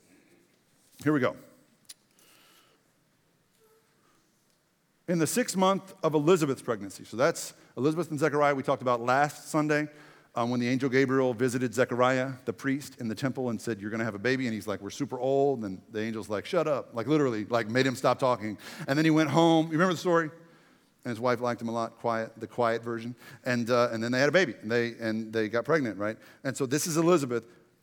Here 1.03 1.13
we 1.13 1.21
go. 1.21 1.37
In 5.07 5.19
the 5.19 5.27
sixth 5.27 5.57
month 5.57 5.95
of 6.03 6.15
Elizabeth's 6.15 6.61
pregnancy, 6.61 7.05
so 7.05 7.17
that's 7.17 7.55
Elizabeth 7.77 8.11
and 8.11 8.19
Zechariah 8.19 8.55
we 8.55 8.63
talked 8.63 8.83
about 8.83 9.01
last 9.01 9.49
Sunday 9.49 9.89
um, 10.39 10.51
when 10.51 10.61
the 10.61 10.69
angel 10.69 10.89
Gabriel 10.89 11.35
visited 11.35 11.75
Zechariah, 11.75 12.31
the 12.45 12.53
priest, 12.53 13.01
in 13.01 13.09
the 13.09 13.15
temple 13.15 13.51
and 13.51 13.61
said, 13.61 13.81
You're 13.81 13.91
going 13.91 13.99
to 13.99 14.05
have 14.05 14.15
a 14.15 14.21
baby. 14.21 14.47
And 14.47 14.55
he's 14.55 14.69
like, 14.69 14.81
We're 14.81 14.91
super 14.91 15.19
old. 15.19 15.65
And 15.65 15.83
the 15.91 16.01
angel's 16.01 16.29
like, 16.29 16.47
Shut 16.47 16.69
up. 16.69 16.91
Like, 16.93 17.09
literally, 17.09 17.45
like, 17.47 17.69
made 17.69 17.85
him 17.85 17.97
stop 17.97 18.21
talking. 18.21 18.57
And 18.87 18.97
then 18.97 19.05
he 19.05 19.11
went 19.11 19.31
home. 19.31 19.67
You 19.67 19.73
remember 19.73 19.95
the 19.95 19.99
story? 19.99 20.31
And 21.05 21.11
his 21.11 21.19
wife 21.19 21.41
liked 21.41 21.61
him 21.61 21.69
a 21.69 21.73
lot, 21.73 21.99
quiet, 21.99 22.31
the 22.37 22.47
quiet 22.47 22.85
version. 22.85 23.17
And, 23.45 23.69
uh, 23.69 23.89
and 23.91 24.01
then 24.01 24.13
they 24.13 24.21
had 24.21 24.29
a 24.29 24.33
baby, 24.33 24.55
and 24.63 24.71
they, 24.71 24.95
and 25.01 25.33
they 25.33 25.49
got 25.49 25.65
pregnant, 25.65 25.99
right? 25.99 26.17
And 26.45 26.57
so 26.57 26.67
this 26.67 26.87
is 26.87 26.97
Elizabeth, 26.97 27.43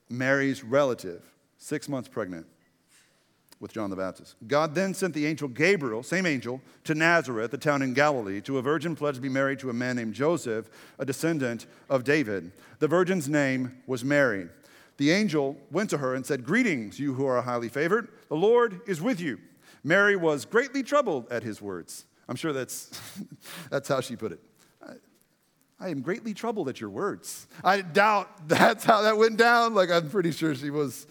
Mary's 0.10 0.64
relative, 0.64 1.24
six 1.58 1.90
months 1.90 2.08
pregnant 2.08 2.48
with 3.60 3.74
John 3.74 3.90
the 3.90 3.96
Baptist. 3.96 4.36
God 4.48 4.76
then 4.76 4.94
sent 4.94 5.14
the 5.14 5.26
angel 5.26 5.48
Gabriel, 5.48 6.04
same 6.04 6.26
angel, 6.26 6.62
to 6.84 6.94
Nazareth, 6.94 7.54
a 7.54 7.58
town 7.58 7.82
in 7.82 7.94
Galilee, 7.94 8.42
to 8.42 8.58
a 8.58 8.62
virgin 8.62 8.96
pledged 8.96 9.16
to 9.16 9.22
be 9.22 9.30
married 9.30 9.60
to 9.60 9.70
a 9.70 9.74
man 9.74 9.96
named 9.96 10.14
Joseph, 10.14 10.70
a 11.00 11.06
descendant 11.06 11.66
of 11.90 12.04
David. 12.04 12.52
The 12.80 12.88
virgin's 12.88 13.30
name 13.30 13.82
was 13.88 14.04
Mary. 14.04 14.50
The 14.98 15.12
angel 15.12 15.58
went 15.72 15.90
to 15.90 15.98
her 15.98 16.16
and 16.16 16.26
said, 16.26 16.46
Greetings, 16.46 17.00
you 17.00 17.14
who 17.14 17.26
are 17.26 17.42
highly 17.42 17.70
favored. 17.70 18.10
The 18.30 18.36
Lord 18.36 18.82
is 18.88 19.02
with 19.02 19.20
you. 19.20 19.40
Mary 19.84 20.16
was 20.16 20.46
greatly 20.46 20.84
troubled 20.84 21.32
at 21.32 21.44
his 21.44 21.62
words. 21.62 22.06
I'm 22.28 22.36
sure 22.36 22.54
that's, 22.54 23.00
that's 23.70 23.88
how 23.88 24.02
she 24.02 24.16
put 24.16 24.32
it. 24.32 24.40
I, 24.82 24.94
I 25.80 25.90
am 25.90 26.02
greatly 26.02 26.34
troubled 26.34 26.70
at 26.70 26.82
your 26.82 26.90
words. 26.90 27.48
I 27.64 27.82
doubt 27.82 28.30
that's 28.48 28.84
how 28.84 29.02
that 29.02 29.18
went 29.18 29.38
down. 29.38 29.76
Like, 29.76 29.92
I'm 29.92 30.10
pretty 30.10 30.32
sure 30.32 30.56
she 30.56 30.70
was 30.70 31.08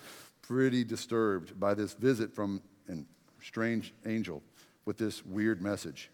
pretty 0.46 0.84
disturbed 0.84 1.58
by 1.58 1.74
this 1.74 1.94
visit 1.94 2.34
from 2.34 2.60
a 2.88 2.96
strange 3.40 3.94
angel 4.06 4.42
with 4.84 4.98
this 4.98 5.24
weird 5.24 5.62
message. 5.62 6.10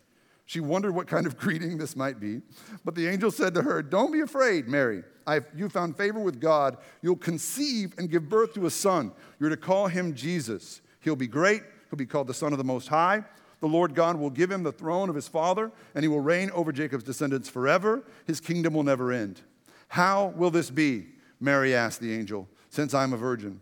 She 0.46 0.60
wondered 0.60 0.92
what 0.94 1.06
kind 1.06 1.26
of 1.26 1.36
greeting 1.38 1.78
this 1.78 1.96
might 1.96 2.20
be, 2.20 2.42
but 2.84 2.94
the 2.94 3.08
angel 3.08 3.30
said 3.30 3.54
to 3.54 3.62
her, 3.62 3.82
Don't 3.82 4.12
be 4.12 4.20
afraid, 4.20 4.68
Mary. 4.68 5.02
I've, 5.26 5.46
you 5.54 5.68
found 5.68 5.96
favor 5.96 6.20
with 6.20 6.40
God. 6.40 6.76
You'll 7.02 7.16
conceive 7.16 7.94
and 7.98 8.10
give 8.10 8.28
birth 8.28 8.54
to 8.54 8.66
a 8.66 8.70
son. 8.70 9.12
You're 9.38 9.50
to 9.50 9.56
call 9.56 9.88
him 9.88 10.14
Jesus. 10.14 10.80
He'll 11.00 11.16
be 11.16 11.28
great. 11.28 11.62
He'll 11.88 11.96
be 11.96 12.06
called 12.06 12.26
the 12.26 12.34
Son 12.34 12.52
of 12.52 12.58
the 12.58 12.64
Most 12.64 12.88
High. 12.88 13.24
The 13.60 13.66
Lord 13.66 13.94
God 13.94 14.16
will 14.16 14.30
give 14.30 14.50
him 14.50 14.62
the 14.62 14.72
throne 14.72 15.08
of 15.08 15.14
his 15.14 15.28
father, 15.28 15.70
and 15.94 16.02
he 16.02 16.08
will 16.08 16.20
reign 16.20 16.50
over 16.52 16.72
Jacob's 16.72 17.04
descendants 17.04 17.48
forever. 17.48 18.04
His 18.26 18.40
kingdom 18.40 18.74
will 18.74 18.82
never 18.82 19.12
end. 19.12 19.40
How 19.88 20.26
will 20.36 20.50
this 20.50 20.70
be? 20.70 21.06
Mary 21.40 21.74
asked 21.74 22.00
the 22.00 22.14
angel, 22.14 22.48
since 22.70 22.94
I'm 22.94 23.12
a 23.12 23.16
virgin. 23.16 23.60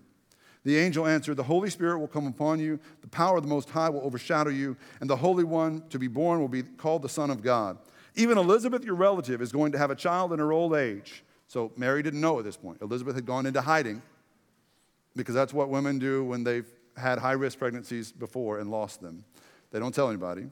The 0.64 0.76
angel 0.76 1.06
answered, 1.06 1.36
The 1.36 1.42
Holy 1.42 1.70
Spirit 1.70 1.98
will 1.98 2.08
come 2.08 2.26
upon 2.26 2.60
you, 2.60 2.78
the 3.00 3.08
power 3.08 3.36
of 3.36 3.42
the 3.42 3.48
Most 3.48 3.70
High 3.70 3.88
will 3.88 4.02
overshadow 4.02 4.50
you, 4.50 4.76
and 5.00 5.08
the 5.08 5.16
Holy 5.16 5.44
One 5.44 5.82
to 5.90 5.98
be 5.98 6.08
born 6.08 6.40
will 6.40 6.48
be 6.48 6.62
called 6.62 7.02
the 7.02 7.08
Son 7.08 7.30
of 7.30 7.42
God. 7.42 7.78
Even 8.14 8.36
Elizabeth, 8.36 8.84
your 8.84 8.96
relative, 8.96 9.40
is 9.40 9.52
going 9.52 9.72
to 9.72 9.78
have 9.78 9.90
a 9.90 9.94
child 9.94 10.32
in 10.32 10.38
her 10.40 10.52
old 10.52 10.74
age. 10.74 11.22
So 11.46 11.72
Mary 11.76 12.02
didn't 12.02 12.20
know 12.20 12.38
at 12.38 12.44
this 12.44 12.56
point. 12.56 12.82
Elizabeth 12.82 13.14
had 13.14 13.24
gone 13.24 13.46
into 13.46 13.60
hiding 13.60 14.02
because 15.16 15.34
that's 15.34 15.54
what 15.54 15.68
women 15.68 15.98
do 15.98 16.24
when 16.24 16.44
they've 16.44 16.66
had 16.96 17.18
high 17.18 17.32
risk 17.32 17.58
pregnancies 17.58 18.12
before 18.12 18.58
and 18.58 18.70
lost 18.70 19.00
them. 19.00 19.24
They 19.70 19.78
don't 19.78 19.94
tell 19.94 20.08
anybody. 20.08 20.46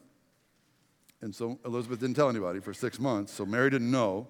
And 1.20 1.34
so 1.34 1.58
Elizabeth 1.64 2.00
didn't 2.00 2.16
tell 2.16 2.28
anybody 2.28 2.60
for 2.60 2.72
six 2.72 2.98
months, 3.00 3.32
so 3.32 3.44
Mary 3.44 3.70
didn't 3.70 3.90
know. 3.90 4.28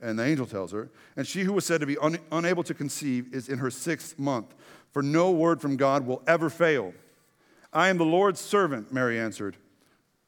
And 0.00 0.18
the 0.18 0.24
angel 0.24 0.44
tells 0.44 0.72
her, 0.72 0.90
and 1.16 1.26
she 1.26 1.42
who 1.42 1.54
was 1.54 1.64
said 1.64 1.80
to 1.80 1.86
be 1.86 1.96
un- 1.98 2.18
unable 2.30 2.62
to 2.64 2.74
conceive 2.74 3.32
is 3.32 3.48
in 3.48 3.58
her 3.58 3.70
sixth 3.70 4.18
month, 4.18 4.54
for 4.96 5.02
no 5.02 5.30
word 5.30 5.60
from 5.60 5.76
God 5.76 6.06
will 6.06 6.22
ever 6.26 6.48
fail. 6.48 6.94
I 7.70 7.90
am 7.90 7.98
the 7.98 8.06
Lord's 8.06 8.40
servant, 8.40 8.94
Mary 8.94 9.20
answered. 9.20 9.58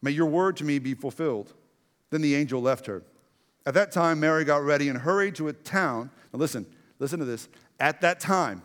May 0.03 0.11
your 0.11 0.27
word 0.27 0.59
to 0.59 0.65
me 0.65 0.79
be 0.79 0.93
fulfilled. 0.93 1.55
Then 2.11 2.21
the 2.21 2.35
angel 2.35 2.61
left 2.61 2.85
her. 2.85 3.03
At 3.65 3.73
that 3.73 3.93
time, 3.93 4.21
Mary 4.21 4.45
got 4.45 4.63
ready 4.63 4.91
and 4.91 4.99
hurried 4.99 5.37
to 5.37 5.49
a 5.49 5.55
town. 5.55 6.11
Now, 6.35 6.39
listen, 6.39 6.67
listen 6.99 7.19
to 7.19 7.25
this. 7.25 7.49
At 7.81 8.03
that 8.03 8.21
time, 8.21 8.61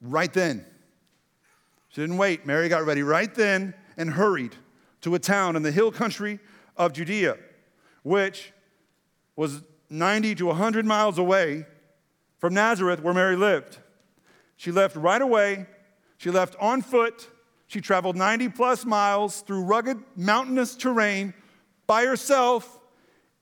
right 0.00 0.32
then, 0.32 0.64
she 1.90 2.00
didn't 2.00 2.16
wait. 2.16 2.46
Mary 2.46 2.70
got 2.70 2.86
ready 2.86 3.02
right 3.02 3.34
then 3.34 3.74
and 3.98 4.08
hurried 4.08 4.56
to 5.02 5.14
a 5.14 5.18
town 5.18 5.54
in 5.54 5.62
the 5.62 5.70
hill 5.70 5.92
country 5.92 6.38
of 6.78 6.94
Judea, 6.94 7.36
which 8.04 8.54
was 9.36 9.60
90 9.90 10.36
to 10.36 10.46
100 10.46 10.86
miles 10.86 11.18
away 11.18 11.66
from 12.38 12.54
Nazareth, 12.54 13.02
where 13.02 13.12
Mary 13.12 13.36
lived. 13.36 13.80
She 14.58 14.72
left 14.72 14.96
right 14.96 15.22
away. 15.22 15.66
She 16.18 16.30
left 16.30 16.56
on 16.60 16.82
foot. 16.82 17.30
She 17.68 17.80
traveled 17.80 18.16
90 18.16 18.50
plus 18.50 18.84
miles 18.84 19.40
through 19.40 19.62
rugged 19.62 19.98
mountainous 20.16 20.74
terrain 20.74 21.32
by 21.86 22.04
herself 22.04 22.78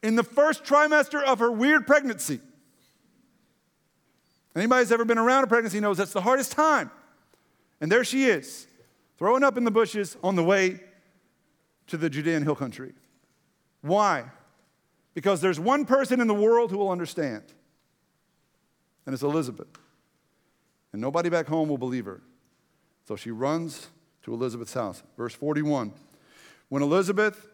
in 0.02 0.14
the 0.14 0.23
first 0.23 0.62
trimester 0.62 1.23
of 1.23 1.38
her 1.38 1.50
weird 1.50 1.87
pregnancy. 1.87 2.40
Anybody 4.54 4.82
who's 4.82 4.92
ever 4.92 5.04
been 5.04 5.18
around 5.18 5.44
a 5.44 5.46
pregnancy 5.46 5.80
knows 5.80 5.96
that's 5.96 6.12
the 6.12 6.20
hardest 6.20 6.52
time. 6.52 6.90
And 7.80 7.90
there 7.90 8.04
she 8.04 8.26
is, 8.26 8.66
throwing 9.18 9.42
up 9.42 9.56
in 9.56 9.64
the 9.64 9.70
bushes 9.70 10.16
on 10.23 10.37
the 10.37 10.44
way 10.44 10.80
to 11.87 11.96
the 11.96 12.11
Judean 12.11 12.42
hill 12.42 12.54
country. 12.54 12.92
Why? 13.80 14.25
Because 15.14 15.40
there's 15.40 15.58
one 15.58 15.87
person 15.87 16.20
in 16.20 16.26
the 16.26 16.35
world 16.35 16.70
who 16.70 16.78
will 16.78 16.90
understand, 16.90 17.42
and 19.06 19.14
it's 19.14 19.23
Elizabeth. 19.23 19.68
And 20.93 21.00
nobody 21.00 21.28
back 21.28 21.47
home 21.47 21.69
will 21.69 21.78
believe 21.78 22.05
her. 22.07 22.23
So 23.07 23.16
she 23.16 23.31
runs 23.31 23.88
to 24.23 24.35
Elizabeth's 24.35 24.75
house. 24.75 25.02
Verse 25.16 25.35
41. 25.35 25.93
When 26.69 26.83
Elizabeth, 26.83 27.49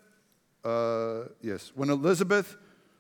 uh, 0.65 1.25
yes, 1.43 1.73
when 1.75 1.91
Elizabeth 1.91 2.57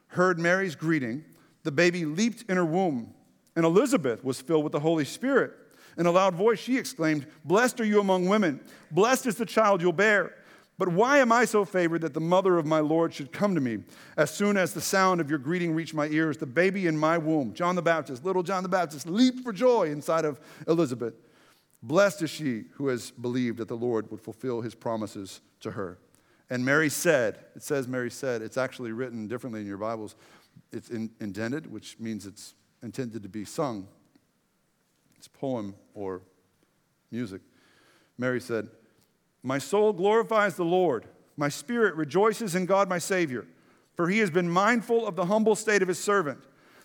heard 0.08 0.38
Mary's 0.38 0.74
greeting, 0.74 1.24
the 1.62 1.72
baby 1.72 2.04
leaped 2.04 2.44
in 2.50 2.56
her 2.56 2.64
womb, 2.64 3.14
and 3.56 3.64
Elizabeth 3.64 4.22
was 4.24 4.40
filled 4.40 4.64
with 4.64 4.72
the 4.72 4.80
Holy 4.80 5.04
Spirit. 5.04 5.52
In 5.96 6.06
a 6.06 6.10
loud 6.10 6.34
voice, 6.34 6.58
she 6.58 6.78
exclaimed, 6.78 7.26
Blessed 7.44 7.80
are 7.80 7.84
you 7.84 8.00
among 8.00 8.28
women, 8.28 8.60
blessed 8.90 9.26
is 9.26 9.36
the 9.36 9.46
child 9.46 9.80
you'll 9.80 9.92
bear. 9.92 10.34
But 10.82 10.88
why 10.88 11.18
am 11.18 11.30
I 11.30 11.44
so 11.44 11.64
favored 11.64 12.00
that 12.00 12.12
the 12.12 12.18
mother 12.18 12.58
of 12.58 12.66
my 12.66 12.80
Lord 12.80 13.14
should 13.14 13.30
come 13.30 13.54
to 13.54 13.60
me? 13.60 13.84
As 14.16 14.32
soon 14.32 14.56
as 14.56 14.74
the 14.74 14.80
sound 14.80 15.20
of 15.20 15.30
your 15.30 15.38
greeting 15.38 15.76
reached 15.76 15.94
my 15.94 16.08
ears, 16.08 16.38
the 16.38 16.44
baby 16.44 16.88
in 16.88 16.98
my 16.98 17.18
womb, 17.18 17.54
John 17.54 17.76
the 17.76 17.82
Baptist, 17.82 18.24
little 18.24 18.42
John 18.42 18.64
the 18.64 18.68
Baptist, 18.68 19.06
leaped 19.06 19.44
for 19.44 19.52
joy 19.52 19.92
inside 19.92 20.24
of 20.24 20.40
Elizabeth. 20.66 21.14
Blessed 21.84 22.22
is 22.22 22.30
she 22.30 22.64
who 22.72 22.88
has 22.88 23.12
believed 23.12 23.58
that 23.58 23.68
the 23.68 23.76
Lord 23.76 24.10
would 24.10 24.20
fulfill 24.20 24.60
his 24.60 24.74
promises 24.74 25.40
to 25.60 25.70
her. 25.70 25.98
And 26.50 26.64
Mary 26.64 26.88
said, 26.88 27.38
it 27.54 27.62
says 27.62 27.86
Mary 27.86 28.10
said, 28.10 28.42
it's 28.42 28.56
actually 28.56 28.90
written 28.90 29.28
differently 29.28 29.60
in 29.60 29.68
your 29.68 29.78
Bibles. 29.78 30.16
It's 30.72 30.90
in, 30.90 31.12
intended, 31.20 31.70
which 31.70 31.96
means 32.00 32.26
it's 32.26 32.54
intended 32.82 33.22
to 33.22 33.28
be 33.28 33.44
sung. 33.44 33.86
It's 35.16 35.28
poem 35.28 35.76
or 35.94 36.22
music. 37.12 37.40
Mary 38.18 38.40
said, 38.40 38.66
My 39.42 39.58
soul 39.58 39.92
glorifies 39.92 40.56
the 40.56 40.64
Lord. 40.64 41.06
My 41.36 41.48
spirit 41.48 41.94
rejoices 41.96 42.54
in 42.54 42.66
God 42.66 42.88
my 42.88 42.98
Savior, 42.98 43.46
for 43.94 44.08
he 44.08 44.18
has 44.18 44.30
been 44.30 44.48
mindful 44.48 45.06
of 45.06 45.16
the 45.16 45.26
humble 45.26 45.56
state 45.56 45.82
of 45.82 45.88
his 45.88 45.98
servant. 45.98 46.38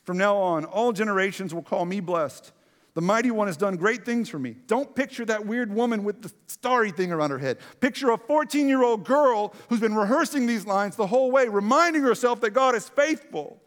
From 0.03 0.17
now 0.17 0.37
on, 0.37 0.65
all 0.65 0.93
generations 0.93 1.53
will 1.53 1.61
call 1.61 1.85
me 1.85 1.99
blessed. 1.99 2.51
The 2.93 3.01
mighty 3.01 3.29
one 3.29 3.45
has 3.47 3.57
done 3.57 3.75
great 3.75 4.05
things 4.05 4.27
for 4.27 4.39
me. 4.39 4.55
Don't 4.65 4.95
picture 4.95 5.23
that 5.25 5.45
weird 5.45 5.71
woman 5.71 6.03
with 6.03 6.23
the 6.23 6.33
starry 6.47 6.89
thing 6.89 7.11
around 7.11 7.29
her 7.29 7.37
head. 7.37 7.59
Picture 7.79 8.09
a 8.09 8.17
14 8.17 8.67
year 8.67 8.81
old 8.83 9.03
girl 9.03 9.53
who's 9.69 9.79
been 9.79 9.93
rehearsing 9.93 10.47
these 10.47 10.65
lines 10.65 10.95
the 10.95 11.05
whole 11.05 11.29
way, 11.29 11.47
reminding 11.47 12.01
herself 12.01 12.41
that 12.41 12.51
God 12.51 12.73
is 12.73 12.89
faithful 12.89 13.61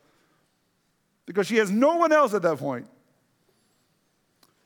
because 1.27 1.47
she 1.47 1.59
has 1.59 1.71
no 1.71 1.95
one 1.95 2.11
else 2.11 2.35
at 2.35 2.43
that 2.43 2.59
point. 2.59 2.87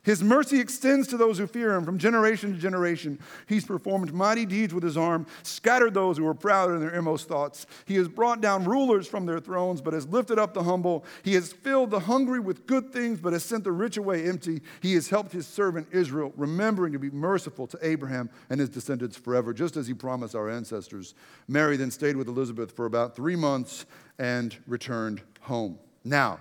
His 0.04 0.22
mercy 0.22 0.60
extends 0.60 1.08
to 1.08 1.16
those 1.16 1.38
who 1.38 1.46
fear 1.46 1.74
him 1.74 1.84
from 1.84 1.98
generation 1.98 2.52
to 2.52 2.58
generation. 2.58 3.18
He's 3.46 3.64
performed 3.64 4.12
mighty 4.12 4.44
deeds 4.44 4.74
with 4.74 4.84
his 4.84 4.98
arm, 4.98 5.26
scattered 5.42 5.94
those 5.94 6.18
who 6.18 6.24
were 6.24 6.34
proud 6.34 6.70
in 6.70 6.80
their 6.80 6.94
inmost 6.94 7.26
thoughts. 7.26 7.66
He 7.86 7.94
has 7.96 8.06
brought 8.06 8.42
down 8.42 8.64
rulers 8.64 9.08
from 9.08 9.24
their 9.24 9.40
thrones, 9.40 9.80
but 9.80 9.94
has 9.94 10.06
lifted 10.06 10.38
up 10.38 10.52
the 10.52 10.62
humble. 10.62 11.06
He 11.22 11.32
has 11.34 11.54
filled 11.54 11.90
the 11.90 12.00
hungry 12.00 12.38
with 12.38 12.66
good 12.66 12.92
things, 12.92 13.18
but 13.18 13.32
has 13.32 13.44
sent 13.44 13.64
the 13.64 13.72
rich 13.72 13.96
away 13.96 14.26
empty. 14.28 14.60
He 14.82 14.92
has 14.94 15.08
helped 15.08 15.32
his 15.32 15.46
servant 15.46 15.88
Israel, 15.90 16.34
remembering 16.36 16.92
to 16.92 16.98
be 16.98 17.10
merciful 17.10 17.66
to 17.68 17.78
Abraham 17.80 18.28
and 18.50 18.60
his 18.60 18.68
descendants 18.68 19.16
forever, 19.16 19.54
just 19.54 19.76
as 19.78 19.86
he 19.86 19.94
promised 19.94 20.34
our 20.34 20.50
ancestors. 20.50 21.14
Mary 21.48 21.78
then 21.78 21.90
stayed 21.90 22.16
with 22.16 22.28
Elizabeth 22.28 22.72
for 22.72 22.84
about 22.84 23.16
three 23.16 23.36
months 23.36 23.86
and 24.18 24.56
returned 24.66 25.22
home. 25.40 25.78
Now, 26.04 26.40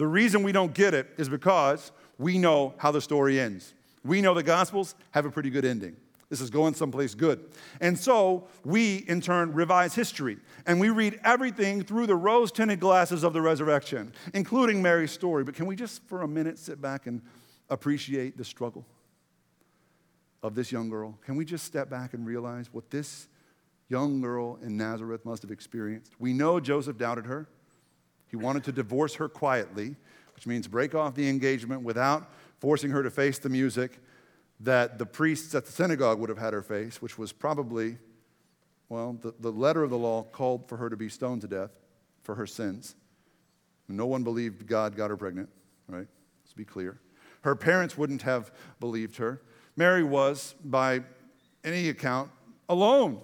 the 0.00 0.06
reason 0.06 0.42
we 0.42 0.50
don't 0.50 0.72
get 0.72 0.94
it 0.94 1.08
is 1.18 1.28
because 1.28 1.92
we 2.16 2.38
know 2.38 2.72
how 2.78 2.90
the 2.90 3.02
story 3.02 3.38
ends. 3.38 3.74
We 4.02 4.22
know 4.22 4.32
the 4.32 4.42
Gospels 4.42 4.94
have 5.10 5.26
a 5.26 5.30
pretty 5.30 5.50
good 5.50 5.66
ending. 5.66 5.94
This 6.30 6.40
is 6.40 6.48
going 6.48 6.72
someplace 6.72 7.14
good. 7.14 7.44
And 7.82 7.98
so 7.98 8.48
we, 8.64 9.04
in 9.08 9.20
turn, 9.20 9.52
revise 9.52 9.94
history 9.94 10.38
and 10.64 10.80
we 10.80 10.88
read 10.88 11.20
everything 11.22 11.82
through 11.82 12.06
the 12.06 12.16
rose 12.16 12.50
tinted 12.50 12.80
glasses 12.80 13.24
of 13.24 13.34
the 13.34 13.42
resurrection, 13.42 14.14
including 14.32 14.80
Mary's 14.80 15.10
story. 15.10 15.44
But 15.44 15.54
can 15.54 15.66
we 15.66 15.76
just 15.76 16.02
for 16.04 16.22
a 16.22 16.28
minute 16.28 16.58
sit 16.58 16.80
back 16.80 17.06
and 17.06 17.20
appreciate 17.68 18.38
the 18.38 18.44
struggle 18.44 18.86
of 20.42 20.54
this 20.54 20.72
young 20.72 20.88
girl? 20.88 21.18
Can 21.26 21.36
we 21.36 21.44
just 21.44 21.66
step 21.66 21.90
back 21.90 22.14
and 22.14 22.26
realize 22.26 22.72
what 22.72 22.88
this 22.88 23.28
young 23.90 24.22
girl 24.22 24.58
in 24.62 24.78
Nazareth 24.78 25.26
must 25.26 25.42
have 25.42 25.50
experienced? 25.50 26.12
We 26.18 26.32
know 26.32 26.58
Joseph 26.58 26.96
doubted 26.96 27.26
her. 27.26 27.48
He 28.30 28.36
wanted 28.36 28.64
to 28.64 28.72
divorce 28.72 29.14
her 29.16 29.28
quietly, 29.28 29.96
which 30.34 30.46
means 30.46 30.68
break 30.68 30.94
off 30.94 31.14
the 31.14 31.28
engagement 31.28 31.82
without 31.82 32.30
forcing 32.60 32.90
her 32.90 33.02
to 33.02 33.10
face 33.10 33.38
the 33.38 33.48
music 33.48 33.98
that 34.60 34.98
the 34.98 35.06
priests 35.06 35.54
at 35.54 35.66
the 35.66 35.72
synagogue 35.72 36.18
would 36.20 36.28
have 36.28 36.38
had 36.38 36.52
her 36.52 36.62
face, 36.62 37.02
which 37.02 37.18
was 37.18 37.32
probably, 37.32 37.98
well, 38.88 39.16
the, 39.20 39.34
the 39.40 39.50
letter 39.50 39.82
of 39.82 39.90
the 39.90 39.98
law 39.98 40.22
called 40.22 40.68
for 40.68 40.76
her 40.76 40.88
to 40.88 40.96
be 40.96 41.08
stoned 41.08 41.40
to 41.40 41.48
death 41.48 41.70
for 42.22 42.34
her 42.34 42.46
sins. 42.46 42.94
No 43.88 44.06
one 44.06 44.22
believed 44.22 44.66
God 44.66 44.96
got 44.96 45.10
her 45.10 45.16
pregnant, 45.16 45.48
right? 45.88 46.06
Let's 46.44 46.52
be 46.54 46.64
clear. 46.64 47.00
Her 47.42 47.56
parents 47.56 47.98
wouldn't 47.98 48.22
have 48.22 48.52
believed 48.78 49.16
her. 49.16 49.42
Mary 49.76 50.04
was, 50.04 50.54
by 50.64 51.00
any 51.64 51.88
account, 51.88 52.30
alone 52.68 53.20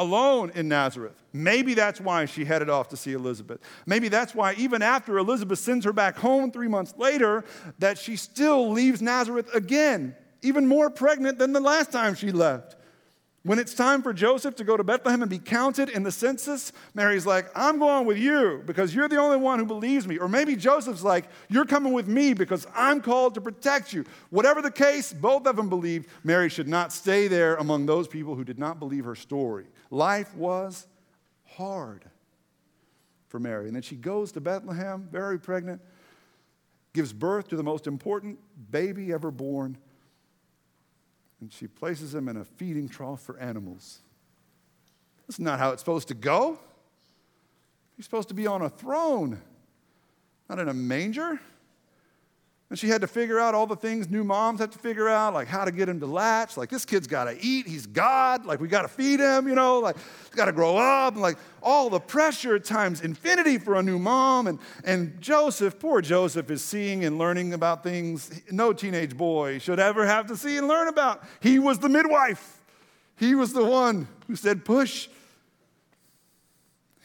alone 0.00 0.50
in 0.54 0.66
Nazareth. 0.66 1.22
Maybe 1.32 1.74
that's 1.74 2.00
why 2.00 2.24
she 2.24 2.44
headed 2.44 2.70
off 2.70 2.88
to 2.88 2.96
see 2.96 3.12
Elizabeth. 3.12 3.60
Maybe 3.84 4.08
that's 4.08 4.34
why, 4.34 4.54
even 4.54 4.80
after 4.80 5.18
Elizabeth 5.18 5.58
sends 5.58 5.84
her 5.84 5.92
back 5.92 6.16
home 6.16 6.50
three 6.50 6.68
months 6.68 6.94
later, 6.96 7.44
that 7.78 7.98
she 7.98 8.16
still 8.16 8.70
leaves 8.70 9.02
Nazareth 9.02 9.54
again, 9.54 10.16
even 10.42 10.66
more 10.66 10.88
pregnant 10.88 11.38
than 11.38 11.52
the 11.52 11.60
last 11.60 11.92
time 11.92 12.14
she 12.14 12.32
left. 12.32 12.76
When 13.42 13.58
it's 13.58 13.72
time 13.72 14.02
for 14.02 14.12
Joseph 14.12 14.56
to 14.56 14.64
go 14.64 14.76
to 14.76 14.84
Bethlehem 14.84 15.22
and 15.22 15.30
be 15.30 15.38
counted 15.38 15.88
in 15.88 16.02
the 16.02 16.12
census, 16.12 16.72
Mary's 16.92 17.24
like, 17.24 17.46
I'm 17.54 17.78
going 17.78 18.04
with 18.04 18.18
you 18.18 18.62
because 18.66 18.94
you're 18.94 19.08
the 19.08 19.16
only 19.16 19.38
one 19.38 19.58
who 19.58 19.64
believes 19.64 20.06
me. 20.06 20.18
Or 20.18 20.28
maybe 20.28 20.56
Joseph's 20.56 21.02
like, 21.02 21.24
You're 21.48 21.64
coming 21.64 21.94
with 21.94 22.06
me 22.06 22.34
because 22.34 22.66
I'm 22.74 23.00
called 23.00 23.34
to 23.36 23.40
protect 23.40 23.94
you. 23.94 24.04
Whatever 24.28 24.60
the 24.60 24.70
case, 24.70 25.14
both 25.14 25.46
of 25.46 25.56
them 25.56 25.70
believed 25.70 26.08
Mary 26.22 26.50
should 26.50 26.68
not 26.68 26.92
stay 26.92 27.28
there 27.28 27.56
among 27.56 27.86
those 27.86 28.06
people 28.06 28.34
who 28.34 28.44
did 28.44 28.58
not 28.58 28.78
believe 28.78 29.06
her 29.06 29.14
story. 29.14 29.64
Life 29.90 30.34
was 30.34 30.86
hard 31.46 32.04
for 33.28 33.38
Mary. 33.38 33.66
And 33.66 33.74
then 33.74 33.82
she 33.82 33.96
goes 33.96 34.32
to 34.32 34.40
Bethlehem, 34.40 35.08
very 35.10 35.38
pregnant, 35.38 35.80
gives 36.92 37.12
birth 37.12 37.48
to 37.48 37.56
the 37.56 37.62
most 37.62 37.86
important 37.86 38.38
baby 38.70 39.12
ever 39.12 39.30
born 39.30 39.76
and 41.40 41.52
she 41.52 41.66
places 41.66 42.14
him 42.14 42.28
in 42.28 42.36
a 42.36 42.44
feeding 42.44 42.88
trough 42.88 43.22
for 43.22 43.38
animals. 43.38 44.00
That's 45.26 45.38
not 45.38 45.58
how 45.58 45.70
it's 45.70 45.80
supposed 45.80 46.08
to 46.08 46.14
go. 46.14 46.58
He's 47.96 48.04
supposed 48.04 48.28
to 48.28 48.34
be 48.34 48.46
on 48.46 48.62
a 48.62 48.68
throne, 48.68 49.40
not 50.48 50.58
in 50.58 50.68
a 50.68 50.74
manger. 50.74 51.40
And 52.70 52.78
she 52.78 52.88
had 52.88 53.00
to 53.00 53.08
figure 53.08 53.40
out 53.40 53.56
all 53.56 53.66
the 53.66 53.74
things 53.74 54.08
new 54.08 54.22
moms 54.22 54.60
have 54.60 54.70
to 54.70 54.78
figure 54.78 55.08
out, 55.08 55.34
like 55.34 55.48
how 55.48 55.64
to 55.64 55.72
get 55.72 55.88
him 55.88 55.98
to 55.98 56.06
latch. 56.06 56.56
Like, 56.56 56.70
this 56.70 56.84
kid's 56.84 57.08
got 57.08 57.24
to 57.24 57.36
eat. 57.44 57.66
He's 57.66 57.84
God. 57.84 58.46
Like, 58.46 58.60
we 58.60 58.68
got 58.68 58.82
to 58.82 58.88
feed 58.88 59.18
him, 59.18 59.48
you 59.48 59.56
know, 59.56 59.80
like, 59.80 59.96
he's 59.96 60.36
got 60.36 60.44
to 60.44 60.52
grow 60.52 60.76
up. 60.76 61.14
And 61.14 61.22
like, 61.22 61.36
all 61.64 61.90
the 61.90 61.98
pressure 61.98 62.60
times 62.60 63.00
infinity 63.00 63.58
for 63.58 63.74
a 63.74 63.82
new 63.82 63.98
mom. 63.98 64.46
And, 64.46 64.60
and 64.84 65.20
Joseph, 65.20 65.80
poor 65.80 66.00
Joseph, 66.00 66.48
is 66.48 66.62
seeing 66.62 67.04
and 67.04 67.18
learning 67.18 67.54
about 67.54 67.82
things 67.82 68.40
no 68.52 68.72
teenage 68.72 69.16
boy 69.16 69.58
should 69.58 69.80
ever 69.80 70.06
have 70.06 70.28
to 70.28 70.36
see 70.36 70.56
and 70.56 70.68
learn 70.68 70.86
about. 70.86 71.24
He 71.40 71.58
was 71.58 71.80
the 71.80 71.88
midwife, 71.88 72.60
he 73.16 73.34
was 73.34 73.52
the 73.52 73.64
one 73.64 74.06
who 74.28 74.36
said, 74.36 74.64
push. 74.64 75.08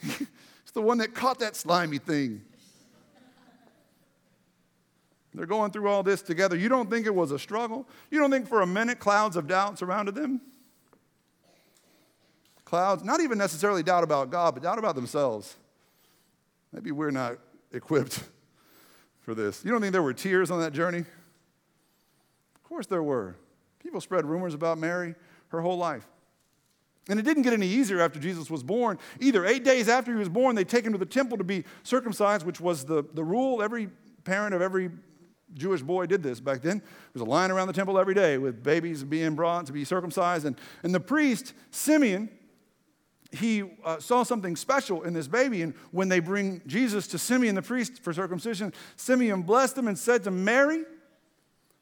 he's 0.00 0.28
the 0.74 0.82
one 0.82 0.98
that 0.98 1.12
caught 1.12 1.40
that 1.40 1.56
slimy 1.56 1.98
thing. 1.98 2.42
They're 5.36 5.44
going 5.44 5.70
through 5.70 5.88
all 5.88 6.02
this 6.02 6.22
together. 6.22 6.56
You 6.56 6.70
don't 6.70 6.88
think 6.88 7.04
it 7.06 7.14
was 7.14 7.30
a 7.30 7.38
struggle? 7.38 7.86
You 8.10 8.18
don't 8.18 8.30
think 8.30 8.48
for 8.48 8.62
a 8.62 8.66
minute 8.66 8.98
clouds 8.98 9.36
of 9.36 9.46
doubt 9.46 9.78
surrounded 9.78 10.14
them? 10.14 10.40
Clouds, 12.64 13.04
not 13.04 13.20
even 13.20 13.36
necessarily 13.36 13.82
doubt 13.82 14.02
about 14.02 14.30
God, 14.30 14.54
but 14.54 14.62
doubt 14.62 14.78
about 14.78 14.94
themselves. 14.94 15.54
Maybe 16.72 16.90
we're 16.90 17.10
not 17.10 17.36
equipped 17.70 18.24
for 19.20 19.34
this. 19.34 19.62
You 19.62 19.70
don't 19.70 19.82
think 19.82 19.92
there 19.92 20.02
were 20.02 20.14
tears 20.14 20.50
on 20.50 20.60
that 20.60 20.72
journey? 20.72 21.00
Of 21.00 22.62
course 22.64 22.86
there 22.86 23.02
were. 23.02 23.36
People 23.78 24.00
spread 24.00 24.24
rumors 24.24 24.54
about 24.54 24.78
Mary 24.78 25.14
her 25.48 25.60
whole 25.60 25.76
life. 25.76 26.06
And 27.08 27.20
it 27.20 27.22
didn't 27.22 27.42
get 27.42 27.52
any 27.52 27.68
easier 27.68 28.00
after 28.00 28.18
Jesus 28.18 28.50
was 28.50 28.62
born 28.62 28.98
either. 29.20 29.44
Eight 29.46 29.64
days 29.64 29.88
after 29.88 30.12
he 30.12 30.18
was 30.18 30.30
born, 30.30 30.56
they 30.56 30.64
take 30.64 30.84
him 30.84 30.92
to 30.92 30.98
the 30.98 31.06
temple 31.06 31.36
to 31.38 31.44
be 31.44 31.64
circumcised, 31.84 32.44
which 32.44 32.60
was 32.60 32.84
the, 32.84 33.04
the 33.14 33.22
rule. 33.22 33.62
Every 33.62 33.90
parent 34.24 34.54
of 34.54 34.62
every 34.62 34.90
Jewish 35.54 35.82
boy 35.82 36.06
did 36.06 36.22
this 36.22 36.40
back 36.40 36.62
then. 36.62 36.78
There 36.78 36.86
was 37.14 37.22
a 37.22 37.26
line 37.26 37.50
around 37.50 37.68
the 37.68 37.72
temple 37.72 37.98
every 37.98 38.14
day 38.14 38.38
with 38.38 38.62
babies 38.62 39.04
being 39.04 39.34
brought 39.34 39.66
to 39.66 39.72
be 39.72 39.84
circumcised. 39.84 40.44
And, 40.44 40.56
and 40.82 40.94
the 40.94 41.00
priest, 41.00 41.54
Simeon, 41.70 42.28
he 43.32 43.64
uh, 43.84 43.98
saw 43.98 44.22
something 44.22 44.56
special 44.56 45.02
in 45.02 45.12
this 45.12 45.28
baby. 45.28 45.62
And 45.62 45.74
when 45.92 46.08
they 46.08 46.20
bring 46.20 46.62
Jesus 46.66 47.06
to 47.08 47.18
Simeon 47.18 47.54
the 47.54 47.62
priest 47.62 48.02
for 48.02 48.12
circumcision, 48.12 48.72
Simeon 48.96 49.42
blessed 49.42 49.78
him 49.78 49.88
and 49.88 49.98
said 49.98 50.24
to 50.24 50.30
Mary, 50.30 50.84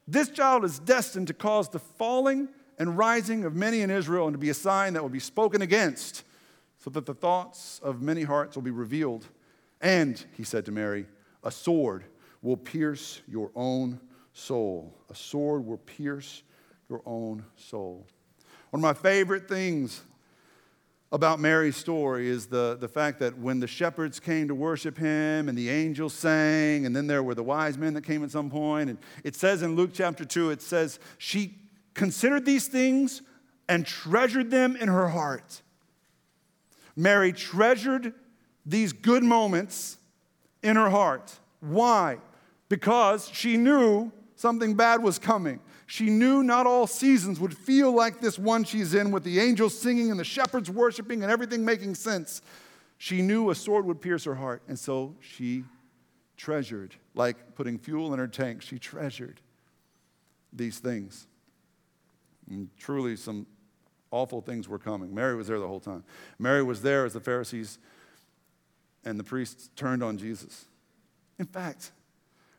This 0.07 0.29
child 0.29 0.63
is 0.63 0.79
destined 0.79 1.27
to 1.27 1.33
cause 1.33 1.69
the 1.69 1.79
falling 1.79 2.49
and 2.77 2.97
rising 2.97 3.45
of 3.45 3.55
many 3.55 3.81
in 3.81 3.89
Israel 3.89 4.27
and 4.27 4.33
to 4.33 4.37
be 4.39 4.49
a 4.49 4.55
sign 4.55 4.93
that 4.93 5.01
will 5.01 5.09
be 5.09 5.19
spoken 5.19 5.61
against, 5.61 6.23
so 6.79 6.89
that 6.91 7.05
the 7.05 7.13
thoughts 7.13 7.79
of 7.83 8.01
many 8.01 8.23
hearts 8.23 8.55
will 8.55 8.63
be 8.63 8.71
revealed. 8.71 9.25
And, 9.81 10.23
he 10.33 10.43
said 10.43 10.65
to 10.65 10.71
Mary, 10.71 11.05
a 11.43 11.51
sword 11.51 12.03
will 12.45 12.55
pierce 12.55 13.23
your 13.27 13.49
own 13.55 13.99
soul. 14.31 14.93
A 15.09 15.15
sword 15.15 15.65
will 15.65 15.79
pierce 15.79 16.43
your 16.87 17.01
own 17.03 17.43
soul. 17.57 18.05
One 18.69 18.79
of 18.79 18.81
my 18.83 18.93
favorite 18.93 19.49
things 19.49 20.03
about 21.11 21.39
Mary's 21.39 21.75
story 21.75 22.29
is 22.29 22.45
the, 22.45 22.77
the 22.79 22.87
fact 22.87 23.19
that 23.19 23.35
when 23.39 23.59
the 23.59 23.65
shepherds 23.65 24.19
came 24.19 24.47
to 24.47 24.53
worship 24.53 24.95
him 24.95 25.49
and 25.49 25.57
the 25.57 25.71
angels 25.71 26.13
sang, 26.13 26.85
and 26.85 26.95
then 26.95 27.07
there 27.07 27.23
were 27.23 27.33
the 27.33 27.43
wise 27.43 27.79
men 27.79 27.95
that 27.95 28.03
came 28.03 28.23
at 28.23 28.29
some 28.29 28.51
point, 28.51 28.91
and 28.91 28.99
it 29.23 29.35
says 29.35 29.63
in 29.63 29.75
Luke 29.75 29.89
chapter 29.91 30.23
2, 30.23 30.51
it 30.51 30.61
says, 30.61 30.99
she 31.17 31.55
considered 31.95 32.45
these 32.45 32.67
things 32.67 33.23
and 33.67 33.87
treasured 33.87 34.51
them 34.51 34.75
in 34.75 34.87
her 34.87 35.07
heart. 35.07 35.63
Mary 36.95 37.33
treasured 37.33 38.13
these 38.67 38.93
good 38.93 39.23
moments 39.23 39.97
in 40.61 40.75
her 40.75 40.91
heart. 40.91 41.39
Why? 41.59 42.19
Because 42.69 43.29
she 43.33 43.57
knew 43.57 44.11
something 44.35 44.75
bad 44.75 45.01
was 45.01 45.19
coming. 45.19 45.59
She 45.87 46.09
knew 46.09 46.43
not 46.43 46.65
all 46.65 46.87
seasons 46.87 47.39
would 47.39 47.55
feel 47.55 47.91
like 47.91 48.19
this 48.19 48.39
one 48.39 48.63
she's 48.63 48.93
in 48.93 49.11
with 49.11 49.23
the 49.23 49.39
angels 49.39 49.77
singing 49.77 50.09
and 50.09 50.19
the 50.19 50.23
shepherds 50.23 50.69
worshiping 50.69 51.21
and 51.21 51.31
everything 51.31 51.63
making 51.63 51.95
sense. 51.95 52.41
She 52.97 53.21
knew 53.21 53.49
a 53.49 53.55
sword 53.55 53.85
would 53.85 54.01
pierce 54.01 54.23
her 54.23 54.35
heart, 54.35 54.63
and 54.67 54.79
so 54.79 55.15
she 55.19 55.63
treasured, 56.37 56.95
like 57.13 57.55
putting 57.55 57.77
fuel 57.77 58.13
in 58.13 58.19
her 58.19 58.27
tank, 58.27 58.61
she 58.61 58.79
treasured 58.79 59.41
these 60.51 60.79
things. 60.79 61.27
And 62.49 62.69
truly, 62.77 63.15
some 63.15 63.45
awful 64.11 64.41
things 64.41 64.67
were 64.67 64.79
coming. 64.79 65.13
Mary 65.13 65.35
was 65.35 65.47
there 65.47 65.59
the 65.59 65.67
whole 65.67 65.79
time. 65.79 66.03
Mary 66.39 66.63
was 66.63 66.81
there 66.81 67.05
as 67.05 67.13
the 67.13 67.19
Pharisees 67.19 67.79
and 69.03 69.19
the 69.19 69.23
priests 69.23 69.69
turned 69.75 70.01
on 70.03 70.17
Jesus. 70.17 70.65
In 71.37 71.45
fact, 71.45 71.91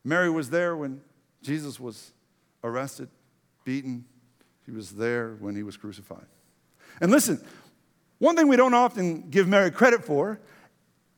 Mary 0.06 0.30
was 0.30 0.50
there 0.50 0.76
when 0.76 1.00
Jesus 1.42 1.80
was 1.80 2.12
arrested, 2.62 3.08
beaten. 3.64 4.04
She 4.64 4.70
was 4.70 4.92
there 4.92 5.34
when 5.40 5.56
he 5.56 5.64
was 5.64 5.76
crucified. 5.76 6.26
And 7.00 7.10
listen, 7.10 7.44
one 8.18 8.36
thing 8.36 8.46
we 8.46 8.54
don't 8.54 8.72
often 8.72 9.28
give 9.30 9.48
Mary 9.48 9.72
credit 9.72 10.04
for 10.04 10.38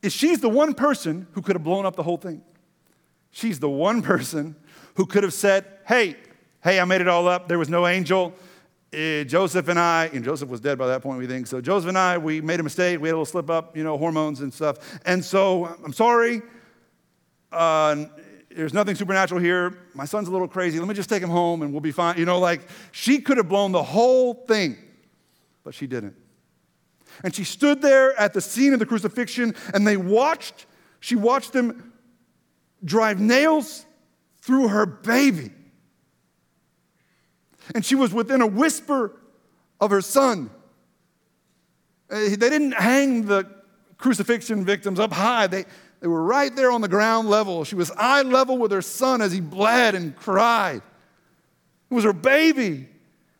is 0.01 0.11
she's 0.11 0.41
the 0.41 0.49
one 0.49 0.73
person 0.73 1.27
who 1.33 1.43
could 1.43 1.55
have 1.55 1.63
blown 1.63 1.85
up 1.85 1.95
the 1.95 2.01
whole 2.01 2.17
thing. 2.17 2.41
She's 3.29 3.59
the 3.59 3.69
one 3.69 4.01
person 4.01 4.55
who 4.95 5.05
could 5.05 5.21
have 5.21 5.33
said, 5.33 5.65
Hey, 5.87 6.15
hey, 6.63 6.79
I 6.79 6.85
made 6.85 7.01
it 7.01 7.07
all 7.07 7.27
up. 7.27 7.47
There 7.47 7.59
was 7.59 7.69
no 7.69 7.85
angel. 7.85 8.33
Uh, 8.91 9.23
Joseph 9.23 9.67
and 9.67 9.79
I, 9.79 10.09
and 10.13 10.25
Joseph 10.25 10.49
was 10.49 10.61
dead 10.61 10.79
by 10.79 10.87
that 10.87 11.03
point, 11.03 11.19
we 11.19 11.27
think. 11.27 11.45
So 11.45 11.61
Joseph 11.61 11.89
and 11.89 11.97
I, 11.97 12.17
we 12.17 12.41
made 12.41 12.59
a 12.59 12.63
mistake. 12.63 12.99
We 12.99 13.07
had 13.07 13.13
a 13.13 13.17
little 13.17 13.25
slip 13.25 13.51
up, 13.51 13.77
you 13.77 13.83
know, 13.83 13.99
hormones 13.99 14.41
and 14.41 14.51
stuff. 14.51 14.99
And 15.05 15.23
so 15.23 15.65
I'm 15.85 15.93
sorry. 15.93 16.41
Uh, 17.51 18.05
there's 18.59 18.73
nothing 18.73 18.95
supernatural 18.95 19.39
here. 19.39 19.73
My 19.93 20.03
son's 20.03 20.27
a 20.27 20.31
little 20.31 20.47
crazy. 20.47 20.79
Let 20.79 20.87
me 20.89 20.93
just 20.93 21.09
take 21.09 21.23
him 21.23 21.29
home 21.29 21.61
and 21.61 21.71
we'll 21.71 21.79
be 21.79 21.93
fine. 21.93 22.17
You 22.17 22.25
know, 22.25 22.39
like 22.39 22.61
she 22.91 23.21
could 23.21 23.37
have 23.37 23.47
blown 23.47 23.71
the 23.71 23.81
whole 23.81 24.33
thing, 24.33 24.75
but 25.63 25.73
she 25.73 25.87
didn't. 25.87 26.15
And 27.23 27.33
she 27.33 27.45
stood 27.45 27.81
there 27.81 28.19
at 28.19 28.33
the 28.33 28.41
scene 28.41 28.73
of 28.73 28.79
the 28.79 28.85
crucifixion 28.85 29.55
and 29.73 29.87
they 29.87 29.95
watched, 29.95 30.65
she 30.99 31.15
watched 31.15 31.53
them 31.53 31.93
drive 32.83 33.19
nails 33.19 33.85
through 34.41 34.67
her 34.67 34.85
baby. 34.85 35.51
And 37.73 37.85
she 37.85 37.95
was 37.95 38.13
within 38.13 38.41
a 38.41 38.47
whisper 38.47 39.15
of 39.79 39.89
her 39.91 40.01
son. 40.01 40.49
Eh, 42.11 42.35
they 42.35 42.49
didn't 42.49 42.73
hang 42.73 43.25
the 43.25 43.49
crucifixion 43.97 44.65
victims 44.65 44.99
up 44.99 45.13
high. 45.13 45.47
They, 45.47 45.65
they 45.99 46.07
were 46.07 46.23
right 46.23 46.55
there 46.55 46.71
on 46.71 46.81
the 46.81 46.87
ground 46.87 47.29
level. 47.29 47.63
She 47.63 47.75
was 47.75 47.91
eye 47.97 48.21
level 48.21 48.57
with 48.57 48.71
her 48.71 48.81
son 48.81 49.21
as 49.21 49.31
he 49.31 49.41
bled 49.41 49.95
and 49.95 50.15
cried. 50.15 50.81
It 51.89 51.93
was 51.93 52.03
her 52.03 52.13
baby. 52.13 52.87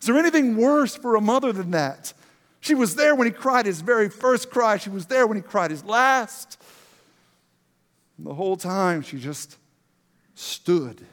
Is 0.02 0.08
there 0.08 0.18
anything 0.18 0.58
worse 0.58 0.96
for 0.96 1.16
a 1.16 1.22
mother 1.22 1.54
than 1.54 1.72
that? 1.72 2.14
She 2.60 2.76
was 2.76 2.96
there 2.96 3.16
when 3.16 3.28
he 3.28 3.32
cried 3.32 3.66
his 3.66 3.82
very 3.82 4.10
first 4.10 4.50
cry. 4.50 4.78
She 4.78 4.90
was 4.90 5.06
there 5.06 5.26
when 5.26 5.38
he 5.38 5.44
cried 5.44 5.72
his 5.72 5.86
last. 5.86 6.62
And 8.18 8.28
the 8.28 8.34
whole 8.34 8.58
time 8.58 9.02
she 9.02 9.18
just 9.18 9.58
stood 10.36 11.06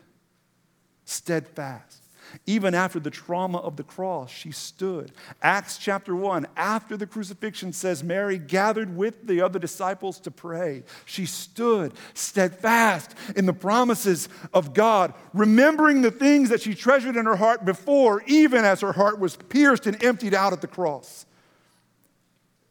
steadfast. 1.04 2.02
Even 2.44 2.74
after 2.74 3.00
the 3.00 3.10
trauma 3.10 3.58
of 3.58 3.76
the 3.76 3.82
cross, 3.82 4.30
she 4.30 4.50
stood. 4.50 5.12
Acts 5.42 5.78
chapter 5.78 6.14
1, 6.14 6.46
after 6.56 6.96
the 6.96 7.06
crucifixion, 7.06 7.72
says 7.72 8.04
Mary 8.04 8.38
gathered 8.38 8.96
with 8.96 9.26
the 9.26 9.40
other 9.40 9.58
disciples 9.58 10.20
to 10.20 10.30
pray. 10.30 10.82
She 11.04 11.24
stood 11.24 11.94
steadfast 12.14 13.14
in 13.34 13.46
the 13.46 13.52
promises 13.52 14.28
of 14.52 14.74
God, 14.74 15.14
remembering 15.32 16.02
the 16.02 16.10
things 16.10 16.50
that 16.50 16.60
she 16.60 16.74
treasured 16.74 17.16
in 17.16 17.26
her 17.26 17.36
heart 17.36 17.64
before, 17.64 18.22
even 18.26 18.64
as 18.64 18.80
her 18.80 18.92
heart 18.92 19.18
was 19.18 19.36
pierced 19.36 19.86
and 19.86 20.02
emptied 20.02 20.34
out 20.34 20.52
at 20.52 20.60
the 20.60 20.66
cross. 20.66 21.26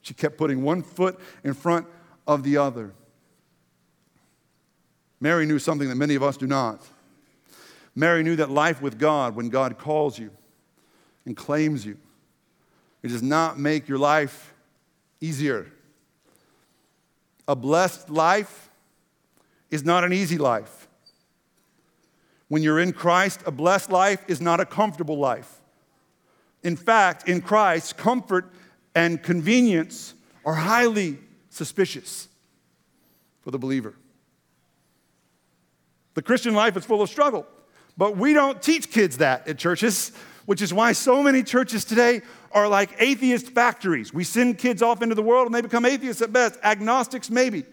She 0.01 0.13
kept 0.13 0.37
putting 0.37 0.61
one 0.61 0.83
foot 0.83 1.19
in 1.43 1.55
front 1.55 1.87
of 2.27 2.43
the 2.43 2.57
other. 2.57 2.93
Mary 5.19 5.45
knew 5.45 5.57
something 5.57 5.89
that 5.89 5.95
many 5.95 6.13
of 6.13 6.21
us 6.21 6.37
do 6.37 6.45
not. 6.45 6.85
Mary 7.95 8.23
knew 8.23 8.35
that 8.35 8.49
life 8.49 8.81
with 8.81 8.99
God, 8.99 9.35
when 9.35 9.49
God 9.49 9.77
calls 9.77 10.19
you 10.19 10.31
and 11.25 11.35
claims 11.35 11.85
you, 11.85 11.97
it 13.01 13.07
does 13.07 13.23
not 13.23 13.57
make 13.57 13.87
your 13.87 13.97
life 13.97 14.53
easier. 15.21 15.71
A 17.47 17.55
blessed 17.55 18.09
life 18.09 18.69
is 19.71 19.85
not 19.85 20.03
an 20.03 20.11
easy 20.11 20.37
life. 20.37 20.87
When 22.47 22.61
you're 22.61 22.79
in 22.79 22.93
Christ, 22.93 23.41
a 23.45 23.51
blessed 23.51 23.91
life 23.91 24.23
is 24.27 24.41
not 24.41 24.59
a 24.59 24.65
comfortable 24.65 25.17
life. 25.17 25.61
In 26.63 26.75
fact, 26.75 27.29
in 27.29 27.41
Christ, 27.41 27.97
comfort 27.97 28.51
and 28.93 29.21
convenience 29.21 30.13
are 30.45 30.53
highly 30.53 31.17
suspicious 31.49 32.27
for 33.41 33.51
the 33.51 33.59
believer. 33.59 33.93
The 36.15 36.21
Christian 36.21 36.53
life 36.53 36.75
is 36.77 36.85
full 36.85 37.01
of 37.01 37.09
struggle. 37.09 37.45
But 37.97 38.17
we 38.17 38.33
don't 38.33 38.61
teach 38.61 38.91
kids 38.91 39.17
that 39.17 39.47
at 39.47 39.57
churches, 39.57 40.11
which 40.45 40.61
is 40.61 40.73
why 40.73 40.91
so 40.91 41.23
many 41.23 41.43
churches 41.43 41.85
today 41.85 42.21
are 42.51 42.67
like 42.67 42.89
atheist 42.99 43.49
factories. 43.49 44.13
We 44.13 44.23
send 44.23 44.57
kids 44.57 44.81
off 44.81 45.01
into 45.01 45.15
the 45.15 45.21
world 45.21 45.45
and 45.45 45.55
they 45.55 45.61
become 45.61 45.85
atheists 45.85 46.21
at 46.21 46.33
best, 46.33 46.59
agnostics 46.63 47.29
maybe. 47.29 47.63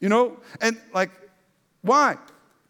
You 0.00 0.08
know? 0.08 0.38
And 0.60 0.80
like, 0.92 1.10
why? 1.82 2.16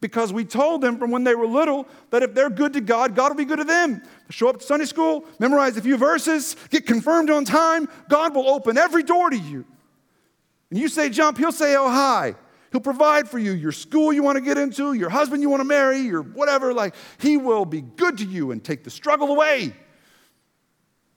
Because 0.01 0.33
we 0.33 0.45
told 0.45 0.83
them 0.83 0.99
from 0.99 1.11
when 1.11 1.25
they 1.25 1.35
were 1.35 1.47
little 1.47 1.89
that 2.11 2.23
if 2.23 2.35
they're 2.35 2.51
good 2.51 2.75
to 2.75 2.81
God, 2.81 3.15
God 3.15 3.31
will 3.31 3.37
be 3.37 3.45
good 3.47 3.59
to 3.59 3.65
them. 3.65 4.03
Show 4.29 4.49
up 4.49 4.61
to 4.61 4.65
Sunday 4.65 4.85
school, 4.85 5.25
memorize 5.39 5.77
a 5.77 5.83
few 5.83 5.97
verses, 5.97 6.57
get 6.71 6.87
confirmed 6.87 7.31
on 7.31 7.45
time, 7.45 7.89
God 8.09 8.35
will 8.35 8.49
open 8.49 8.77
every 8.77 9.03
door 9.03 9.31
to 9.31 9.37
you. 9.37 9.65
And 10.71 10.79
you 10.79 10.89
say 10.89 11.09
jump, 11.09 11.39
he'll 11.39 11.53
say 11.53 11.77
oh 11.77 11.89
hi. 11.89 12.35
He'll 12.75 12.81
provide 12.81 13.29
for 13.29 13.39
you 13.39 13.53
your 13.53 13.71
school 13.71 14.13
you 14.13 14.25
want 14.25 14.35
to 14.35 14.43
get 14.43 14.59
into, 14.59 14.95
your 14.95 15.09
husband 15.09 15.41
you 15.41 15.49
want 15.49 15.61
to 15.61 15.65
marry, 15.65 15.99
your 16.01 16.23
whatever. 16.23 16.75
Like, 16.75 16.97
He 17.19 17.37
will 17.37 17.65
be 17.65 17.83
good 17.83 18.19
to 18.19 18.25
you 18.25 18.51
and 18.51 18.65
take 18.65 18.83
the 18.83 18.91
struggle 18.91 19.29
away. 19.29 19.67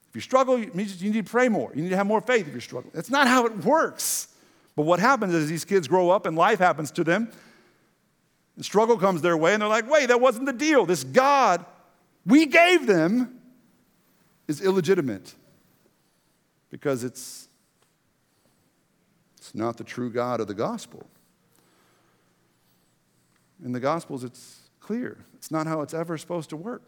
If 0.10 0.14
you 0.14 0.22
struggle, 0.22 0.58
it 0.58 0.76
means 0.76 1.02
you 1.02 1.12
need 1.12 1.26
to 1.26 1.32
pray 1.32 1.50
more. 1.50 1.72
You 1.74 1.82
need 1.82 1.90
to 1.90 1.98
have 1.98 2.06
more 2.06 2.22
faith 2.22 2.46
if 2.46 2.52
you're 2.52 2.62
struggling. 2.62 2.92
That's 2.94 3.10
not 3.10 3.28
how 3.28 3.48
it 3.48 3.66
works. 3.66 4.28
But 4.76 4.84
what 4.84 5.00
happens 5.00 5.34
is 5.34 5.50
these 5.50 5.66
kids 5.66 5.88
grow 5.88 6.12
up 6.12 6.28
and 6.28 6.38
life 6.38 6.60
happens 6.60 6.92
to 6.92 7.04
them, 7.04 7.32
and 8.56 8.64
struggle 8.64 8.96
comes 8.96 9.24
their 9.24 9.36
way, 9.36 9.54
and 9.54 9.64
they're 9.64 9.68
like, 9.68 9.90
wait, 9.90 10.10
that 10.10 10.22
wasn't 10.22 10.46
the 10.46 10.54
deal. 10.54 10.86
This 10.86 11.04
God 11.04 11.66
we 12.24 12.46
gave 12.46 12.86
them 12.86 13.40
is 14.48 14.62
illegitimate 14.62 15.34
because 16.70 17.04
it's, 17.04 17.48
it's 19.38 19.56
not 19.56 19.78
the 19.78 19.84
true 19.84 20.12
God 20.12 20.40
of 20.40 20.48
the 20.48 20.54
gospel. 20.54 21.08
In 23.64 23.72
the 23.72 23.80
Gospels, 23.80 24.24
it's 24.24 24.70
clear. 24.80 25.18
It's 25.36 25.52
not 25.52 25.68
how 25.68 25.82
it's 25.82 25.94
ever 25.94 26.18
supposed 26.18 26.50
to 26.52 26.58
work. 26.58 26.84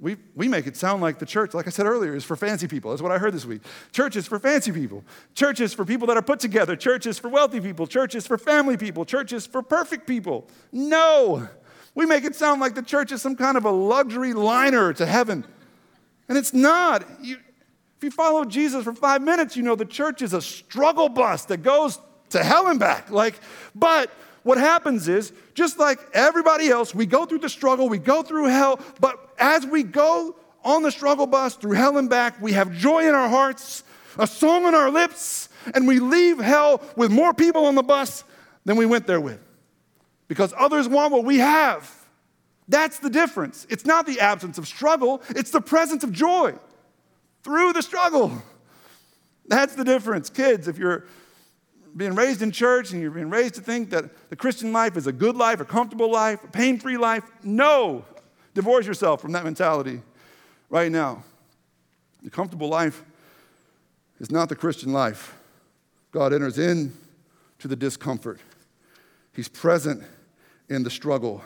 We, 0.00 0.16
we 0.34 0.48
make 0.48 0.66
it 0.66 0.78
sound 0.78 1.02
like 1.02 1.18
the 1.18 1.26
church, 1.26 1.52
like 1.52 1.66
I 1.66 1.70
said 1.70 1.84
earlier, 1.84 2.14
is 2.14 2.24
for 2.24 2.34
fancy 2.34 2.66
people. 2.66 2.90
That's 2.90 3.02
what 3.02 3.12
I 3.12 3.18
heard 3.18 3.34
this 3.34 3.44
week. 3.44 3.60
Church 3.92 4.16
is 4.16 4.26
for 4.26 4.38
fancy 4.38 4.72
people. 4.72 5.04
Church 5.34 5.60
is 5.60 5.74
for 5.74 5.84
people 5.84 6.06
that 6.06 6.16
are 6.16 6.22
put 6.22 6.40
together. 6.40 6.74
Church 6.74 7.04
is 7.04 7.18
for 7.18 7.28
wealthy 7.28 7.60
people. 7.60 7.86
Church 7.86 8.14
is 8.14 8.26
for 8.26 8.38
family 8.38 8.78
people. 8.78 9.04
Church 9.04 9.34
is 9.34 9.46
for 9.46 9.62
perfect 9.62 10.06
people. 10.06 10.48
No. 10.72 11.46
We 11.94 12.06
make 12.06 12.24
it 12.24 12.34
sound 12.34 12.62
like 12.62 12.74
the 12.74 12.82
church 12.82 13.12
is 13.12 13.20
some 13.20 13.36
kind 13.36 13.58
of 13.58 13.66
a 13.66 13.70
luxury 13.70 14.32
liner 14.32 14.94
to 14.94 15.04
heaven. 15.04 15.44
And 16.30 16.38
it's 16.38 16.54
not. 16.54 17.04
You, 17.20 17.36
if 17.98 18.04
you 18.04 18.10
follow 18.10 18.46
Jesus 18.46 18.84
for 18.84 18.94
five 18.94 19.20
minutes, 19.20 19.54
you 19.54 19.62
know 19.62 19.74
the 19.74 19.84
church 19.84 20.22
is 20.22 20.32
a 20.32 20.40
struggle 20.40 21.10
bus 21.10 21.44
that 21.46 21.58
goes 21.58 21.98
to 22.30 22.42
hell 22.42 22.68
and 22.68 22.80
back. 22.80 23.10
Like, 23.10 23.34
but 23.74 24.10
what 24.42 24.58
happens 24.58 25.08
is, 25.08 25.32
just 25.54 25.78
like 25.78 25.98
everybody 26.14 26.68
else, 26.68 26.94
we 26.94 27.06
go 27.06 27.26
through 27.26 27.40
the 27.40 27.48
struggle, 27.48 27.88
we 27.88 27.98
go 27.98 28.22
through 28.22 28.46
hell, 28.46 28.80
but 29.00 29.34
as 29.38 29.66
we 29.66 29.82
go 29.82 30.34
on 30.64 30.82
the 30.82 30.90
struggle 30.90 31.26
bus 31.26 31.54
through 31.54 31.72
hell 31.72 31.98
and 31.98 32.08
back, 32.08 32.40
we 32.40 32.52
have 32.52 32.72
joy 32.72 33.08
in 33.08 33.14
our 33.14 33.28
hearts, 33.28 33.82
a 34.18 34.26
song 34.26 34.64
on 34.64 34.74
our 34.74 34.90
lips, 34.90 35.48
and 35.74 35.86
we 35.86 35.98
leave 35.98 36.38
hell 36.38 36.82
with 36.96 37.10
more 37.10 37.34
people 37.34 37.66
on 37.66 37.74
the 37.74 37.82
bus 37.82 38.24
than 38.64 38.76
we 38.76 38.86
went 38.86 39.06
there 39.06 39.20
with. 39.20 39.40
Because 40.28 40.54
others 40.56 40.88
want 40.88 41.12
what 41.12 41.24
we 41.24 41.38
have. 41.38 41.92
That's 42.68 42.98
the 43.00 43.10
difference. 43.10 43.66
It's 43.68 43.84
not 43.84 44.06
the 44.06 44.20
absence 44.20 44.56
of 44.58 44.66
struggle, 44.66 45.22
it's 45.30 45.50
the 45.50 45.60
presence 45.60 46.04
of 46.04 46.12
joy 46.12 46.54
through 47.42 47.72
the 47.72 47.82
struggle. 47.82 48.42
That's 49.46 49.74
the 49.74 49.84
difference. 49.84 50.30
Kids, 50.30 50.68
if 50.68 50.78
you're 50.78 51.06
being 51.96 52.14
raised 52.14 52.42
in 52.42 52.50
church 52.50 52.92
and 52.92 53.00
you're 53.00 53.10
being 53.10 53.30
raised 53.30 53.54
to 53.54 53.60
think 53.60 53.90
that 53.90 54.30
the 54.30 54.36
Christian 54.36 54.72
life 54.72 54.96
is 54.96 55.06
a 55.06 55.12
good 55.12 55.36
life, 55.36 55.60
a 55.60 55.64
comfortable 55.64 56.10
life, 56.10 56.42
a 56.44 56.48
pain 56.48 56.78
free 56.78 56.96
life, 56.96 57.24
no. 57.42 58.04
Divorce 58.54 58.86
yourself 58.86 59.20
from 59.20 59.32
that 59.32 59.44
mentality 59.44 60.02
right 60.68 60.90
now. 60.90 61.22
The 62.22 62.30
comfortable 62.30 62.68
life 62.68 63.02
is 64.18 64.30
not 64.30 64.48
the 64.48 64.56
Christian 64.56 64.92
life. 64.92 65.36
God 66.12 66.32
enters 66.32 66.58
in 66.58 66.92
to 67.60 67.68
the 67.68 67.76
discomfort. 67.76 68.40
He's 69.34 69.48
present 69.48 70.02
in 70.68 70.82
the 70.82 70.90
struggle. 70.90 71.42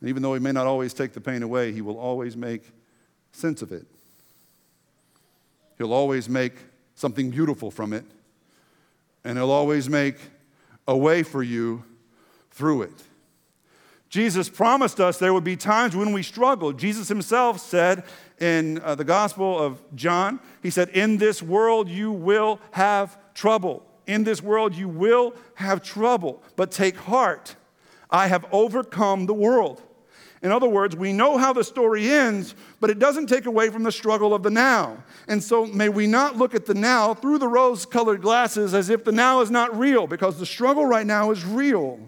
And 0.00 0.08
even 0.08 0.22
though 0.22 0.34
he 0.34 0.40
may 0.40 0.52
not 0.52 0.66
always 0.66 0.92
take 0.94 1.12
the 1.12 1.20
pain 1.20 1.42
away, 1.42 1.72
he 1.72 1.80
will 1.80 1.98
always 1.98 2.36
make 2.36 2.62
sense 3.32 3.62
of 3.62 3.72
it. 3.72 3.86
He'll 5.78 5.92
always 5.92 6.28
make 6.28 6.54
something 6.94 7.30
beautiful 7.30 7.70
from 7.70 7.92
it 7.92 8.04
and 9.26 9.36
He'll 9.36 9.50
always 9.50 9.88
make 9.88 10.16
a 10.86 10.96
way 10.96 11.22
for 11.22 11.42
you 11.42 11.84
through 12.52 12.82
it. 12.82 13.02
Jesus 14.08 14.48
promised 14.48 15.00
us 15.00 15.18
there 15.18 15.34
would 15.34 15.44
be 15.44 15.56
times 15.56 15.96
when 15.96 16.12
we 16.12 16.22
struggled. 16.22 16.78
Jesus 16.78 17.08
himself 17.08 17.60
said 17.60 18.04
in 18.40 18.80
uh, 18.82 18.94
the 18.94 19.04
Gospel 19.04 19.58
of 19.58 19.82
John, 19.96 20.38
He 20.62 20.70
said, 20.70 20.90
In 20.90 21.18
this 21.18 21.42
world 21.42 21.88
you 21.88 22.12
will 22.12 22.60
have 22.70 23.18
trouble. 23.34 23.84
In 24.06 24.22
this 24.22 24.42
world 24.42 24.74
you 24.76 24.88
will 24.88 25.34
have 25.56 25.82
trouble, 25.82 26.42
but 26.54 26.70
take 26.70 26.96
heart. 26.96 27.56
I 28.08 28.28
have 28.28 28.46
overcome 28.52 29.26
the 29.26 29.34
world. 29.34 29.82
In 30.42 30.52
other 30.52 30.68
words, 30.68 30.94
we 30.94 31.12
know 31.12 31.38
how 31.38 31.52
the 31.52 31.64
story 31.64 32.10
ends, 32.10 32.54
but 32.78 32.90
it 32.90 32.98
doesn't 32.98 33.26
take 33.26 33.46
away 33.46 33.70
from 33.70 33.82
the 33.82 33.92
struggle 33.92 34.34
of 34.34 34.42
the 34.42 34.50
now. 34.50 35.02
And 35.28 35.42
so 35.42 35.64
may 35.66 35.88
we 35.88 36.06
not 36.06 36.36
look 36.36 36.54
at 36.54 36.66
the 36.66 36.74
now 36.74 37.14
through 37.14 37.38
the 37.38 37.48
rose 37.48 37.86
colored 37.86 38.20
glasses 38.20 38.74
as 38.74 38.90
if 38.90 39.04
the 39.04 39.12
now 39.12 39.40
is 39.40 39.50
not 39.50 39.76
real, 39.78 40.06
because 40.06 40.38
the 40.38 40.46
struggle 40.46 40.84
right 40.84 41.06
now 41.06 41.30
is 41.30 41.44
real. 41.44 41.98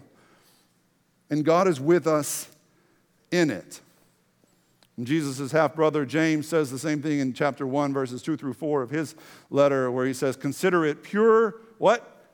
And 1.29 1.43
God 1.43 1.67
is 1.67 1.79
with 1.79 2.07
us 2.07 2.49
in 3.31 3.49
it. 3.49 3.81
Jesus' 5.01 5.51
half 5.51 5.75
brother 5.75 6.05
James 6.05 6.47
says 6.47 6.69
the 6.69 6.79
same 6.79 7.01
thing 7.01 7.19
in 7.19 7.33
chapter 7.33 7.65
1, 7.65 7.93
verses 7.93 8.21
2 8.21 8.35
through 8.35 8.53
4 8.53 8.81
of 8.81 8.89
his 8.89 9.15
letter, 9.49 9.89
where 9.89 10.05
he 10.05 10.13
says, 10.13 10.35
Consider 10.35 10.85
it 10.85 11.03
pure, 11.03 11.55
what? 11.77 12.27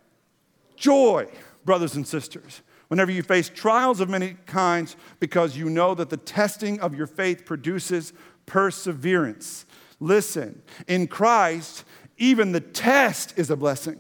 Joy, 0.76 1.28
brothers 1.64 1.96
and 1.96 2.06
sisters 2.06 2.62
whenever 2.88 3.12
you 3.12 3.24
face 3.24 3.50
trials 3.50 4.00
of 4.00 4.10
many 4.10 4.36
kinds, 4.46 4.96
because 5.20 5.58
you 5.58 5.70
know 5.70 5.96
that 5.96 6.10
the 6.10 6.18
testing 6.18 6.80
of 6.80 6.96
your 6.96 7.08
faith 7.08 7.46
produces 7.46 8.14
perseverance. 8.46 9.66
Listen, 10.00 10.62
in 10.88 11.08
Christ, 11.08 11.84
even 12.18 12.52
the 12.52 12.62
test 12.62 13.38
is 13.38 13.50
a 13.50 13.56
blessing. 13.56 14.00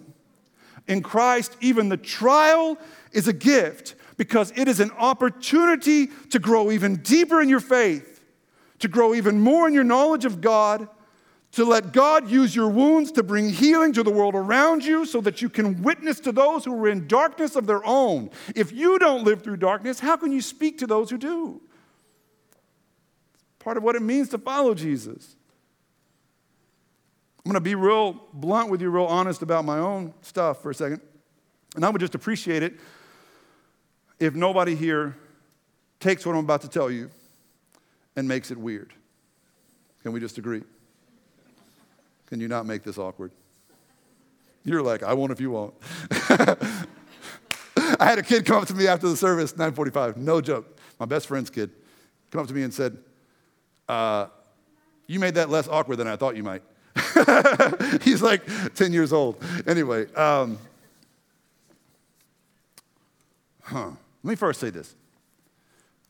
In 0.87 1.01
Christ, 1.01 1.55
even 1.61 1.89
the 1.89 1.97
trial 1.97 2.77
is 3.11 3.27
a 3.27 3.33
gift 3.33 3.95
because 4.17 4.53
it 4.55 4.67
is 4.67 4.79
an 4.79 4.91
opportunity 4.91 6.07
to 6.29 6.39
grow 6.39 6.71
even 6.71 6.97
deeper 6.97 7.41
in 7.41 7.49
your 7.49 7.59
faith, 7.59 8.23
to 8.79 8.87
grow 8.87 9.13
even 9.13 9.39
more 9.39 9.67
in 9.67 9.73
your 9.73 9.83
knowledge 9.83 10.25
of 10.25 10.41
God, 10.41 10.87
to 11.55 11.63
let 11.63 11.93
God 11.93 12.29
use 12.29 12.53
your 12.53 12.67
wounds 12.67 13.13
to 13.13 13.23
bring 13.23 13.49
healing 13.49 13.93
to 13.93 14.03
the 14.03 14.11
world 14.11 14.35
around 14.35 14.83
you 14.83 15.05
so 15.05 15.21
that 15.21 15.41
you 15.41 15.47
can 15.47 15.81
witness 15.81 16.19
to 16.19 16.33
those 16.33 16.65
who 16.65 16.73
are 16.83 16.89
in 16.89 17.07
darkness 17.07 17.55
of 17.55 17.65
their 17.65 17.83
own. 17.85 18.29
If 18.53 18.73
you 18.73 18.99
don't 18.99 19.23
live 19.23 19.41
through 19.41 19.57
darkness, 19.57 20.01
how 20.01 20.17
can 20.17 20.33
you 20.33 20.41
speak 20.41 20.79
to 20.79 20.87
those 20.87 21.09
who 21.09 21.17
do? 21.17 21.61
It's 23.35 23.63
part 23.63 23.77
of 23.77 23.83
what 23.83 23.95
it 23.95 24.01
means 24.01 24.27
to 24.29 24.37
follow 24.37 24.73
Jesus. 24.73 25.37
I'm 27.45 27.51
going 27.51 27.53
to 27.53 27.61
be 27.61 27.75
real 27.75 28.21
blunt 28.33 28.69
with 28.69 28.81
you, 28.81 28.89
real 28.89 29.05
honest 29.05 29.41
about 29.41 29.63
my 29.63 29.77
own 29.77 30.13
stuff 30.23 30.61
for 30.61 30.71
a 30.71 30.75
second. 30.75 30.99
And 31.77 31.85
I 31.85 31.89
would 31.89 32.01
just 32.01 32.15
appreciate 32.15 32.63
it 32.63 32.73
if 34.19 34.35
nobody 34.35 34.75
here 34.75 35.15
takes 36.01 36.25
what 36.25 36.33
I'm 36.33 36.43
about 36.43 36.63
to 36.63 36.69
tell 36.69 36.91
you 36.91 37.11
and 38.17 38.27
makes 38.27 38.51
it 38.51 38.57
weird. 38.57 38.91
Can 40.03 40.11
we 40.11 40.19
just 40.19 40.37
agree? 40.37 40.63
Can 42.27 42.39
you 42.39 42.47
not 42.47 42.65
make 42.65 42.83
this 42.83 42.97
awkward? 42.97 43.31
You're 44.63 44.81
like, 44.81 45.03
I 45.03 45.13
won't 45.13 45.31
if 45.31 45.39
you 45.39 45.51
won't. 45.51 45.73
I 47.99 48.05
had 48.05 48.17
a 48.17 48.23
kid 48.23 48.45
come 48.45 48.61
up 48.61 48.67
to 48.67 48.73
me 48.73 48.87
after 48.87 49.07
the 49.07 49.15
service, 49.15 49.53
945, 49.53 50.17
no 50.17 50.41
joke. 50.41 50.77
My 50.99 51.05
best 51.05 51.27
friend's 51.27 51.49
kid 51.49 51.69
come 52.31 52.41
up 52.41 52.47
to 52.47 52.53
me 52.53 52.63
and 52.63 52.73
said, 52.73 52.97
uh, 53.87 54.27
You 55.07 55.19
made 55.19 55.35
that 55.35 55.49
less 55.49 55.67
awkward 55.67 55.97
than 55.97 56.07
I 56.07 56.15
thought 56.15 56.35
you 56.35 56.43
might. 56.43 56.63
He's 58.01 58.21
like 58.21 58.43
10 58.73 58.91
years 58.91 59.13
old. 59.13 59.41
Anyway, 59.67 60.11
um, 60.13 60.57
huh. 63.61 63.91
Let 64.23 64.29
me 64.31 64.35
first 64.35 64.59
say 64.59 64.71
this 64.71 64.95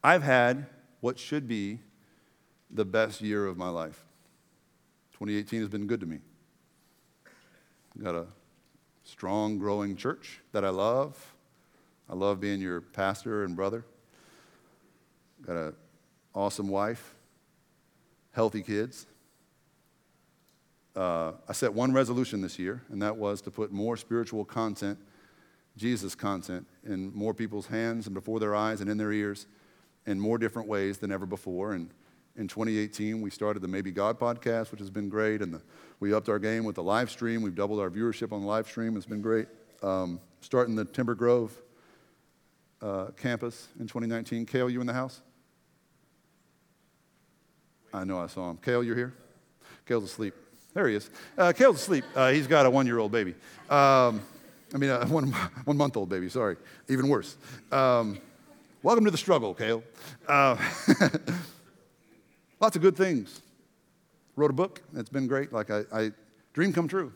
I've 0.04 0.23
had 0.23 0.67
what 1.01 1.19
should 1.19 1.47
be 1.47 1.80
the 2.71 2.86
best 2.86 3.21
year 3.21 3.45
of 3.45 3.58
my 3.58 3.69
life. 3.69 4.06
2018 5.15 5.62
has 5.62 5.69
been 5.69 5.88
good 5.88 6.01
to 6.01 6.06
me. 6.06 6.19
Got 8.04 8.15
a 8.15 8.25
strong, 9.06 9.58
growing 9.58 9.95
church 9.95 10.41
that 10.51 10.65
I 10.65 10.69
love. 10.69 11.34
I 12.10 12.15
love 12.15 12.41
being 12.41 12.60
your 12.60 12.82
pastor 12.82 13.45
and 13.45 13.56
brother. 13.56 13.86
Got 15.47 15.56
an 15.56 15.73
awesome 16.34 16.67
wife, 16.67 17.15
healthy 18.34 18.62
kids. 18.62 19.06
Uh, 20.93 21.32
I 21.47 21.54
set 21.54 21.73
one 21.73 21.93
resolution 21.93 22.41
this 22.41 22.60
year, 22.60 22.82
and 22.89 23.01
that 23.01 23.15
was 23.15 23.39
to 23.43 23.51
put 23.51 23.71
more 23.71 23.95
spiritual 23.95 24.43
content, 24.43 24.99
Jesus 25.78 26.13
content, 26.13 26.67
in 26.86 27.15
more 27.15 27.34
people's 27.34 27.67
hands 27.67 28.06
and 28.08 28.13
before 28.13 28.41
their 28.41 28.54
eyes 28.54 28.82
and 28.82 28.89
in 28.89 28.97
their 28.97 29.13
ears 29.13 29.47
in 30.06 30.19
more 30.19 30.38
different 30.38 30.67
ways 30.67 30.97
than 30.97 31.10
ever 31.10 31.25
before. 31.25 31.71
And 31.71 31.89
in 32.38 32.48
2018, 32.48 33.21
we 33.21 33.30
started 33.30 33.62
the 33.62 33.67
Maybe 33.67 33.91
God 33.91 34.19
podcast, 34.19 34.71
which 34.71 34.82
has 34.82 34.89
been 34.89 35.08
great, 35.08 35.41
and 35.41 35.54
the, 35.54 35.62
we 36.00 36.13
upped 36.13 36.28
our 36.28 36.39
game 36.39 36.65
with 36.65 36.76
the 36.76 36.84
live 36.84 37.10
stream. 37.10 37.41
We've 37.41 37.56
doubled 37.56 37.80
our 37.80 37.89
viewership 37.89 38.34
on 38.34 38.41
the 38.41 38.48
live 38.48 38.67
stream. 38.67 38.98
It's 38.98 39.06
been 39.06 39.21
great. 39.21 39.48
Um, 39.82 40.19
starting 40.41 40.76
the 40.76 40.86
Timber 40.86 41.15
Grove 41.15 41.56
uh, 42.82 43.08
campus 43.17 43.69
in 43.80 43.88
2019. 43.88 44.45
Kale, 44.45 44.69
you 44.69 44.82
in 44.82 44.88
the 44.88 44.93
house? 44.93 45.21
I 47.93 48.04
know 48.04 48.19
I 48.19 48.28
saw 48.28 48.50
him. 48.50 48.58
Kale, 48.58 48.84
you're 48.84 48.98
here? 48.98 49.13
Kale's 49.86 50.04
asleep. 50.04 50.34
There 50.74 50.89
he 50.89 50.95
is. 50.95 51.10
Uh, 51.38 51.54
Kale's 51.54 51.78
asleep. 51.78 52.04
Uh, 52.13 52.32
he's 52.32 52.48
got 52.48 52.65
a 52.65 52.69
one 52.69 52.86
year 52.86 53.00
old 53.00 53.13
baby. 53.13 53.34
Um, 53.69 54.21
I 54.74 54.78
mean, 54.78 54.89
a 54.89 55.06
one, 55.08 55.32
one 55.32 55.78
month 55.78 55.95
old 55.95 56.10
baby, 56.10 56.28
sorry. 56.28 56.58
Even 56.89 57.08
worse. 57.08 57.38
Um, 57.71 58.19
welcome 58.84 59.06
to 59.06 59.12
the 59.12 59.17
struggle, 59.17 59.54
Kale. 59.54 59.82
Lots 62.59 62.75
of 62.75 62.81
good 62.81 62.95
things. 62.95 63.41
Wrote 64.35 64.51
a 64.51 64.53
book. 64.53 64.81
It's 64.95 65.09
been 65.09 65.27
great. 65.27 65.51
Like 65.53 65.69
I, 65.71 65.83
I 65.91 66.11
dream 66.53 66.73
come 66.73 66.87
true. 66.87 67.11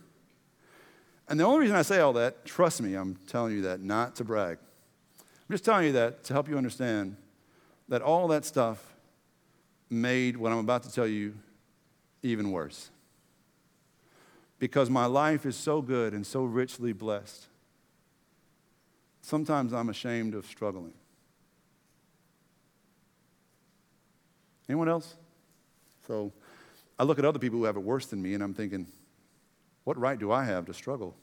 And 1.28 1.40
the 1.40 1.44
only 1.44 1.60
reason 1.60 1.76
I 1.76 1.84
say 1.84 2.00
all 2.00 2.14
that, 2.14 2.44
trust 2.46 2.82
me, 2.82 2.96
I'm 2.96 3.16
telling 3.28 3.54
you 3.54 3.62
that 3.64 3.82
not 3.82 4.16
to 4.16 4.24
brag. 4.24 4.58
I'm 5.20 5.54
just 5.54 5.64
telling 5.64 5.86
you 5.86 5.92
that 5.94 6.24
to 6.26 6.34
help 6.34 6.50
you 6.50 6.58
understand 6.58 7.16
that 7.88 8.02
all 8.02 8.28
that 8.30 8.46
stuff 8.46 8.94
made 9.90 10.38
what 10.38 10.52
I'm 10.52 10.60
about 10.60 10.84
to 10.84 10.92
tell 10.92 11.08
you 11.08 11.36
even 12.24 12.52
worse. 12.52 12.90
Because 14.60 14.90
my 14.90 15.06
life 15.06 15.46
is 15.46 15.56
so 15.56 15.82
good 15.82 16.14
and 16.14 16.26
so 16.26 16.44
richly 16.44 16.94
blessed. 16.94 17.46
Sometimes 19.22 19.74
I'm 19.74 19.90
ashamed 19.90 20.34
of 20.34 20.46
struggling. 20.46 20.94
Anyone 24.68 24.90
else? 24.90 25.16
So 26.10 26.34
I 26.98 27.04
look 27.04 27.20
at 27.20 27.26
other 27.26 27.38
people 27.38 27.60
who 27.60 27.66
have 27.66 27.78
it 27.78 27.84
worse 27.84 28.08
than 28.08 28.20
me 28.20 28.34
and 28.34 28.42
I'm 28.42 28.56
thinking, 28.56 28.88
what 29.84 29.96
right 29.96 30.18
do 30.18 30.32
I 30.32 30.44
have 30.44 30.66
to 30.66 30.74
struggle? 30.74 31.16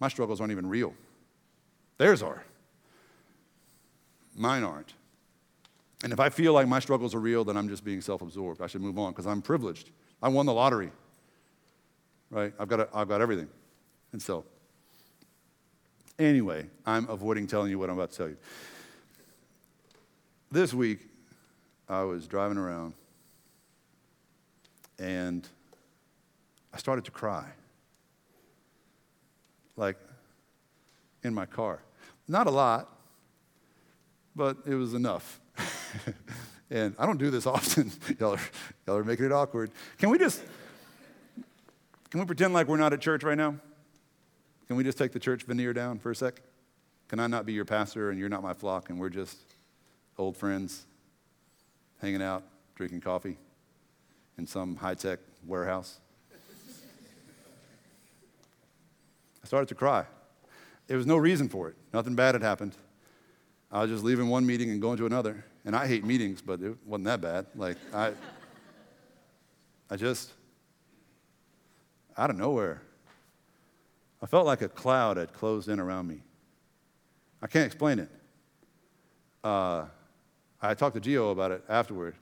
My 0.00 0.08
struggles 0.08 0.40
aren't 0.40 0.50
even 0.50 0.66
real. 0.66 0.94
Theirs 1.98 2.22
are. 2.22 2.42
Mine 4.34 4.62
aren't. 4.62 4.94
And 6.02 6.10
if 6.10 6.20
I 6.20 6.30
feel 6.30 6.54
like 6.54 6.68
my 6.68 6.80
struggles 6.80 7.14
are 7.14 7.20
real, 7.20 7.44
then 7.44 7.58
I'm 7.58 7.68
just 7.68 7.84
being 7.84 8.00
self 8.00 8.22
absorbed. 8.22 8.62
I 8.62 8.66
should 8.66 8.80
move 8.80 8.98
on 8.98 9.12
because 9.12 9.26
I'm 9.26 9.42
privileged. 9.42 9.90
I 10.22 10.30
won 10.30 10.46
the 10.46 10.54
lottery, 10.54 10.90
right? 12.30 12.54
I've 12.58 12.68
got, 12.68 12.80
a, 12.80 12.88
I've 12.94 13.08
got 13.08 13.20
everything. 13.20 13.48
And 14.12 14.22
so, 14.22 14.46
anyway, 16.18 16.66
I'm 16.86 17.06
avoiding 17.10 17.46
telling 17.46 17.68
you 17.70 17.78
what 17.78 17.90
I'm 17.90 17.98
about 17.98 18.12
to 18.12 18.16
tell 18.16 18.28
you. 18.28 18.38
This 20.50 20.72
week, 20.72 21.09
I 21.90 22.04
was 22.04 22.28
driving 22.28 22.56
around 22.56 22.94
and 24.96 25.46
I 26.72 26.78
started 26.78 27.04
to 27.06 27.10
cry. 27.10 27.46
Like 29.76 29.96
in 31.24 31.34
my 31.34 31.46
car. 31.46 31.80
Not 32.28 32.46
a 32.46 32.50
lot, 32.50 32.96
but 34.36 34.58
it 34.66 34.76
was 34.76 34.94
enough. 34.94 35.40
and 36.70 36.94
I 36.96 37.06
don't 37.06 37.18
do 37.18 37.28
this 37.28 37.44
often. 37.46 37.90
y'all, 38.20 38.34
are, 38.34 38.40
y'all 38.86 38.96
are 38.96 39.04
making 39.04 39.26
it 39.26 39.32
awkward. 39.32 39.72
Can 39.98 40.10
we 40.10 40.18
just, 40.18 40.40
can 42.08 42.20
we 42.20 42.26
pretend 42.26 42.54
like 42.54 42.68
we're 42.68 42.76
not 42.76 42.92
at 42.92 43.00
church 43.00 43.24
right 43.24 43.36
now? 43.36 43.56
Can 44.68 44.76
we 44.76 44.84
just 44.84 44.96
take 44.96 45.10
the 45.10 45.18
church 45.18 45.42
veneer 45.42 45.72
down 45.72 45.98
for 45.98 46.12
a 46.12 46.14
sec? 46.14 46.40
Can 47.08 47.18
I 47.18 47.26
not 47.26 47.46
be 47.46 47.52
your 47.52 47.64
pastor 47.64 48.10
and 48.10 48.18
you're 48.20 48.28
not 48.28 48.44
my 48.44 48.54
flock 48.54 48.90
and 48.90 49.00
we're 49.00 49.08
just 49.08 49.36
old 50.16 50.36
friends 50.36 50.86
hanging 52.00 52.22
out, 52.22 52.42
drinking 52.74 53.00
coffee 53.00 53.36
in 54.38 54.46
some 54.46 54.76
high 54.76 54.94
tech 54.94 55.18
warehouse? 55.46 56.00
I 59.42 59.46
started 59.46 59.68
to 59.68 59.74
cry. 59.74 60.04
There 60.86 60.96
was 60.96 61.06
no 61.06 61.16
reason 61.16 61.48
for 61.48 61.68
it. 61.68 61.76
Nothing 61.92 62.14
bad 62.14 62.34
had 62.34 62.42
happened. 62.42 62.76
I 63.70 63.82
was 63.82 63.90
just 63.90 64.04
leaving 64.04 64.28
one 64.28 64.44
meeting 64.44 64.70
and 64.70 64.80
going 64.80 64.96
to 64.98 65.06
another. 65.06 65.44
And 65.64 65.76
I 65.76 65.86
hate 65.86 66.04
meetings, 66.04 66.42
but 66.42 66.60
it 66.60 66.76
wasn't 66.84 67.04
that 67.04 67.20
bad. 67.20 67.46
Like, 67.54 67.76
I, 67.94 68.12
I 69.88 69.96
just, 69.96 70.32
out 72.16 72.30
of 72.30 72.36
nowhere, 72.36 72.82
I 74.22 74.26
felt 74.26 74.46
like 74.46 74.62
a 74.62 74.68
cloud 74.68 75.16
had 75.16 75.32
closed 75.32 75.68
in 75.68 75.78
around 75.78 76.08
me. 76.08 76.22
I 77.40 77.46
can't 77.46 77.66
explain 77.66 77.98
it. 77.98 78.10
Uh, 79.42 79.86
I 80.62 80.74
talked 80.74 80.94
to 80.94 81.00
Gio 81.00 81.32
about 81.32 81.52
it 81.52 81.64
afterward, 81.68 82.14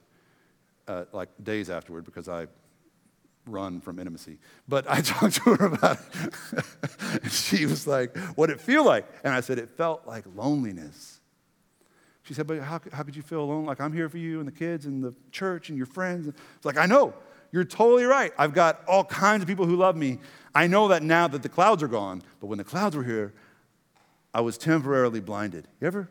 uh, 0.86 1.04
like 1.12 1.28
days 1.42 1.70
afterward, 1.70 2.04
because 2.04 2.28
I 2.28 2.46
run 3.46 3.80
from 3.80 3.98
intimacy. 3.98 4.38
But 4.68 4.88
I 4.88 5.00
talked 5.02 5.36
to 5.36 5.54
her 5.54 5.66
about 5.66 5.98
it. 5.98 6.64
and 7.22 7.32
she 7.32 7.66
was 7.66 7.86
like, 7.86 8.16
What 8.36 8.46
did 8.48 8.56
it 8.56 8.60
feel 8.60 8.84
like? 8.84 9.06
And 9.24 9.32
I 9.32 9.40
said, 9.40 9.58
It 9.58 9.70
felt 9.76 10.06
like 10.06 10.24
loneliness. 10.34 11.20
She 12.22 12.34
said, 12.34 12.46
But 12.46 12.60
how, 12.60 12.80
how 12.92 13.02
could 13.02 13.16
you 13.16 13.22
feel 13.22 13.40
alone? 13.40 13.64
Like, 13.64 13.80
I'm 13.80 13.92
here 13.92 14.08
for 14.08 14.18
you 14.18 14.38
and 14.38 14.46
the 14.46 14.52
kids 14.52 14.86
and 14.86 15.02
the 15.02 15.14
church 15.32 15.68
and 15.68 15.76
your 15.76 15.86
friends. 15.86 16.28
It's 16.28 16.64
like, 16.64 16.76
I 16.76 16.86
know. 16.86 17.14
You're 17.50 17.64
totally 17.64 18.04
right. 18.04 18.32
I've 18.36 18.52
got 18.52 18.82
all 18.86 19.04
kinds 19.04 19.42
of 19.42 19.48
people 19.48 19.64
who 19.64 19.76
love 19.76 19.96
me. 19.96 20.18
I 20.54 20.66
know 20.66 20.88
that 20.88 21.02
now 21.02 21.28
that 21.28 21.42
the 21.42 21.48
clouds 21.48 21.82
are 21.82 21.88
gone. 21.88 22.22
But 22.40 22.48
when 22.48 22.58
the 22.58 22.64
clouds 22.64 22.94
were 22.94 23.04
here, 23.04 23.32
I 24.34 24.42
was 24.42 24.58
temporarily 24.58 25.20
blinded. 25.20 25.66
You 25.80 25.86
ever? 25.86 26.10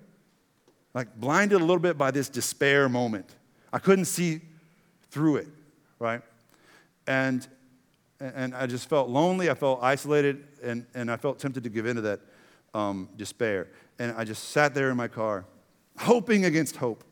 Like, 0.98 1.16
blinded 1.16 1.62
a 1.62 1.64
little 1.64 1.78
bit 1.78 1.96
by 1.96 2.10
this 2.10 2.28
despair 2.28 2.90
moment. 2.90 3.36
I 3.72 3.78
couldn't 3.78 4.06
see 4.06 4.42
through 5.12 5.36
it, 5.36 5.48
right? 6.00 6.24
And, 7.06 7.48
and 8.20 8.56
I 8.56 8.66
just 8.66 8.90
felt 8.90 9.08
lonely. 9.08 9.52
I 9.52 9.54
felt 9.54 9.84
isolated, 9.84 10.44
and, 10.64 10.88
and 10.96 11.12
I 11.12 11.18
felt 11.18 11.38
tempted 11.38 11.64
to 11.66 11.70
give 11.70 11.86
in 11.86 11.98
to 11.98 12.02
that 12.02 12.22
um, 12.74 13.10
despair. 13.16 13.68
And 14.00 14.18
I 14.18 14.24
just 14.24 14.50
sat 14.50 14.74
there 14.74 14.90
in 14.90 14.98
my 14.98 15.08
car, 15.08 15.46
hoping 16.00 16.46
against 16.46 16.78
hope 16.78 17.04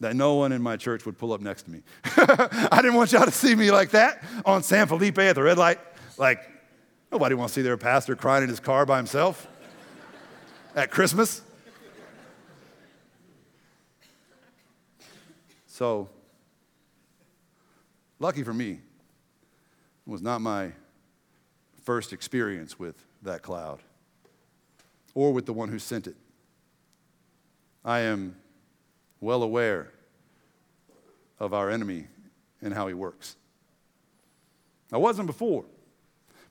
that 0.00 0.16
no 0.16 0.34
one 0.34 0.50
in 0.50 0.60
my 0.60 0.76
church 0.76 1.06
would 1.06 1.18
pull 1.18 1.32
up 1.32 1.40
next 1.40 1.66
to 1.66 1.70
me. 1.70 1.82
I 2.16 2.80
didn't 2.82 2.94
want 2.94 3.12
y'all 3.12 3.26
to 3.26 3.30
see 3.30 3.54
me 3.54 3.70
like 3.70 3.90
that 3.90 4.24
on 4.44 4.64
San 4.64 4.88
Felipe 4.88 5.20
at 5.20 5.36
the 5.36 5.42
red 5.44 5.56
light. 5.56 5.78
Like, 6.16 6.40
nobody 7.12 7.36
wants 7.36 7.54
to 7.54 7.60
see 7.60 7.62
their 7.62 7.76
pastor 7.76 8.16
crying 8.16 8.42
in 8.42 8.48
his 8.48 8.58
car 8.58 8.84
by 8.84 8.96
himself 8.96 9.46
at 10.74 10.90
Christmas. 10.90 11.42
So 15.78 16.08
Lucky 18.20 18.42
for 18.42 18.52
me, 18.52 18.72
it 18.72 18.80
was 20.10 20.22
not 20.22 20.40
my 20.40 20.72
first 21.84 22.12
experience 22.12 22.78
with 22.78 22.96
that 23.22 23.42
cloud 23.42 23.80
or 25.14 25.32
with 25.32 25.46
the 25.46 25.52
one 25.52 25.68
who 25.68 25.78
sent 25.78 26.06
it. 26.06 26.16
I 27.84 28.00
am 28.00 28.34
well 29.20 29.42
aware 29.42 29.92
of 31.38 31.54
our 31.54 31.70
enemy 31.70 32.08
and 32.60 32.74
how 32.74 32.88
he 32.88 32.94
works. 32.94 33.36
I 34.92 34.96
wasn't 34.96 35.26
before. 35.26 35.64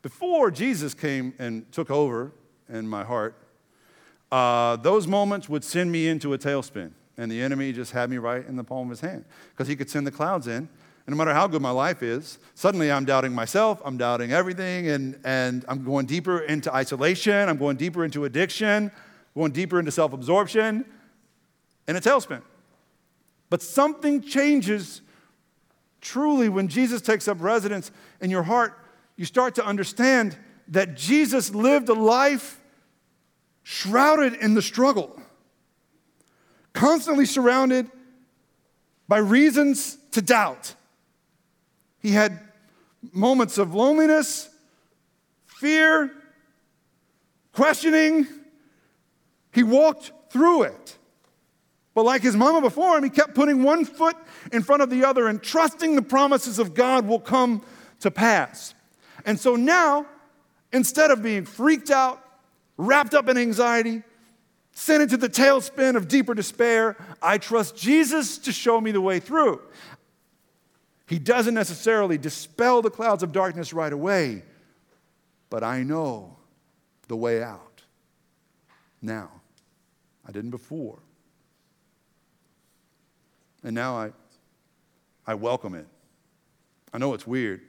Before 0.02 0.50
Jesus 0.52 0.94
came 0.94 1.34
and 1.38 1.70
took 1.74 1.92
over 1.92 2.32
in 2.70 2.88
my 2.88 3.04
heart, 3.04 3.36
uh, 4.32 4.78
those 4.78 5.06
moments 5.06 5.50
would 5.50 5.66
send 5.66 5.92
me 5.92 6.08
into 6.08 6.34
a 6.34 6.38
tailspin, 6.38 6.92
and 7.18 7.32
the 7.32 7.42
enemy 7.42 7.74
just 7.74 7.92
had 7.92 8.10
me 8.10 8.18
right 8.18 8.46
in 8.46 8.56
the 8.56 8.64
palm 8.64 8.88
of 8.88 8.92
his 8.92 9.02
hand 9.02 9.26
because 9.52 9.68
he 9.68 9.76
could 9.76 9.90
send 9.90 10.06
the 10.06 10.12
clouds 10.12 10.48
in 10.48 10.70
and 11.08 11.16
no 11.16 11.18
matter 11.18 11.34
how 11.34 11.48
good 11.48 11.62
my 11.62 11.72
life 11.72 12.04
is, 12.04 12.38
suddenly 12.54 12.92
I'm 12.92 13.06
doubting 13.06 13.34
myself, 13.34 13.82
I'm 13.86 13.98
doubting 13.98 14.34
everything, 14.34 14.90
and, 14.90 15.18
and 15.24 15.64
I'm 15.70 15.86
going 15.86 16.06
deeper 16.06 16.40
into 16.40 16.74
isolation, 16.74 17.48
I'm 17.48 17.58
going 17.58 17.78
deeper 17.78 18.04
into 18.04 18.26
addiction, 18.26 18.92
going 19.34 19.54
deeper 19.54 19.80
into 19.80 19.90
self 19.90 20.12
absorption, 20.12 20.84
and 21.88 21.98
a 21.98 22.02
tailspin. 22.02 22.42
But 23.50 23.62
something 23.62 24.22
changes 24.22 25.02
truly 26.02 26.50
when 26.50 26.68
Jesus 26.68 27.02
takes 27.02 27.30
up 27.30 27.38
residence 27.40 27.90
in 28.20 28.30
your 28.30 28.44
heart. 28.44 28.78
You 29.16 29.24
start 29.24 29.56
to 29.56 29.66
understand 29.66 30.38
that 30.68 30.98
Jesus 30.98 31.56
lived 31.56 31.88
a 31.88 31.94
life 31.94 32.60
shrouded 33.64 34.34
in 34.34 34.56
the 34.56 34.62
struggle, 34.62 35.22
constantly 36.78 37.26
surrounded 37.26 37.90
by 39.08 39.18
reasons 39.18 39.98
to 40.12 40.22
doubt. 40.22 40.76
He 42.00 42.12
had 42.12 42.40
moments 43.12 43.58
of 43.58 43.74
loneliness, 43.74 44.48
fear, 45.46 46.12
questioning. 47.52 48.28
He 49.52 49.64
walked 49.64 50.12
through 50.30 50.64
it. 50.64 50.98
But 51.96 52.06
like 52.06 52.22
his 52.22 52.36
mama 52.36 52.62
before 52.62 52.96
him, 52.96 53.04
he 53.04 53.10
kept 53.10 53.34
putting 53.34 53.64
one 53.64 53.84
foot 53.84 54.16
in 54.54 54.62
front 54.62 54.84
of 54.84 54.92
the 54.92 55.04
other 55.04 55.28
and 55.28 55.42
trusting 55.42 55.96
the 55.96 56.04
promises 56.04 56.60
of 56.60 56.76
God 56.76 57.08
will 57.08 57.20
come 57.20 57.64
to 58.02 58.12
pass. 58.12 58.76
And 59.26 59.40
so 59.40 59.56
now, 59.56 60.06
instead 60.72 61.10
of 61.10 61.24
being 61.24 61.44
freaked 61.44 61.90
out, 61.90 62.24
wrapped 62.78 63.16
up 63.16 63.30
in 63.30 63.38
anxiety, 63.40 64.04
sent 64.78 65.02
into 65.02 65.18
the 65.18 65.28
tailspin 65.28 65.96
of 65.96 66.08
deeper 66.08 66.36
despair, 66.36 66.96
I 67.20 67.40
trust 67.40 67.76
Jesus 67.76 68.38
to 68.38 68.52
show 68.52 68.80
me 68.80 68.92
the 68.92 69.02
way 69.02 69.20
through. 69.20 69.60
He 71.08 71.18
doesn't 71.18 71.56
necessarily 71.56 72.20
dispel 72.20 72.84
the 72.84 72.92
clouds 72.92 73.24
of 73.24 73.32
darkness 73.32 73.74
right 73.74 73.92
away, 73.92 74.44
but 75.50 75.64
I 75.64 75.82
know 75.82 76.38
the 77.08 77.16
way 77.16 77.42
out 77.42 77.82
now. 79.02 79.32
I 80.24 80.32
didn't 80.32 80.52
before. 80.52 81.00
And 83.64 83.74
now 83.74 83.98
I, 83.98 84.12
I 85.26 85.34
welcome 85.34 85.74
it. 85.74 85.88
I 86.94 87.00
know 87.00 87.16
it's 87.16 87.26
weird, 87.26 87.62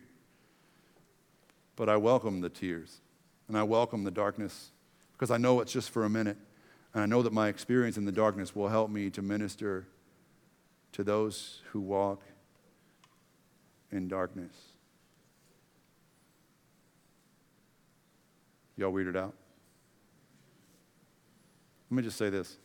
but 1.75 1.89
I 1.89 1.97
welcome 1.97 2.43
the 2.43 2.51
tears 2.51 3.01
and 3.49 3.57
I 3.57 3.63
welcome 3.63 4.05
the 4.05 4.11
darkness 4.11 4.73
because 5.13 5.31
I 5.31 5.39
know 5.39 5.61
it's 5.61 5.73
just 5.73 5.89
for 5.89 6.05
a 6.05 6.11
minute. 6.11 6.37
And 6.99 7.05
I 7.05 7.07
know 7.07 7.23
that 7.23 7.33
my 7.33 7.47
experience 7.47 7.97
in 7.97 8.07
the 8.07 8.11
darkness 8.11 8.57
will 8.57 8.67
help 8.67 8.91
me 8.91 9.09
to 9.11 9.23
minister 9.23 9.87
to 10.91 11.05
those 11.05 11.63
who 11.71 11.79
walk 11.79 12.23
in 13.93 14.09
darkness. 14.09 14.53
Y'all 18.77 18.93
weirded 18.93 19.15
out? 19.15 19.33
Let 21.89 21.97
me 21.99 22.03
just 22.03 22.19
say 22.19 22.31
this. 22.31 22.57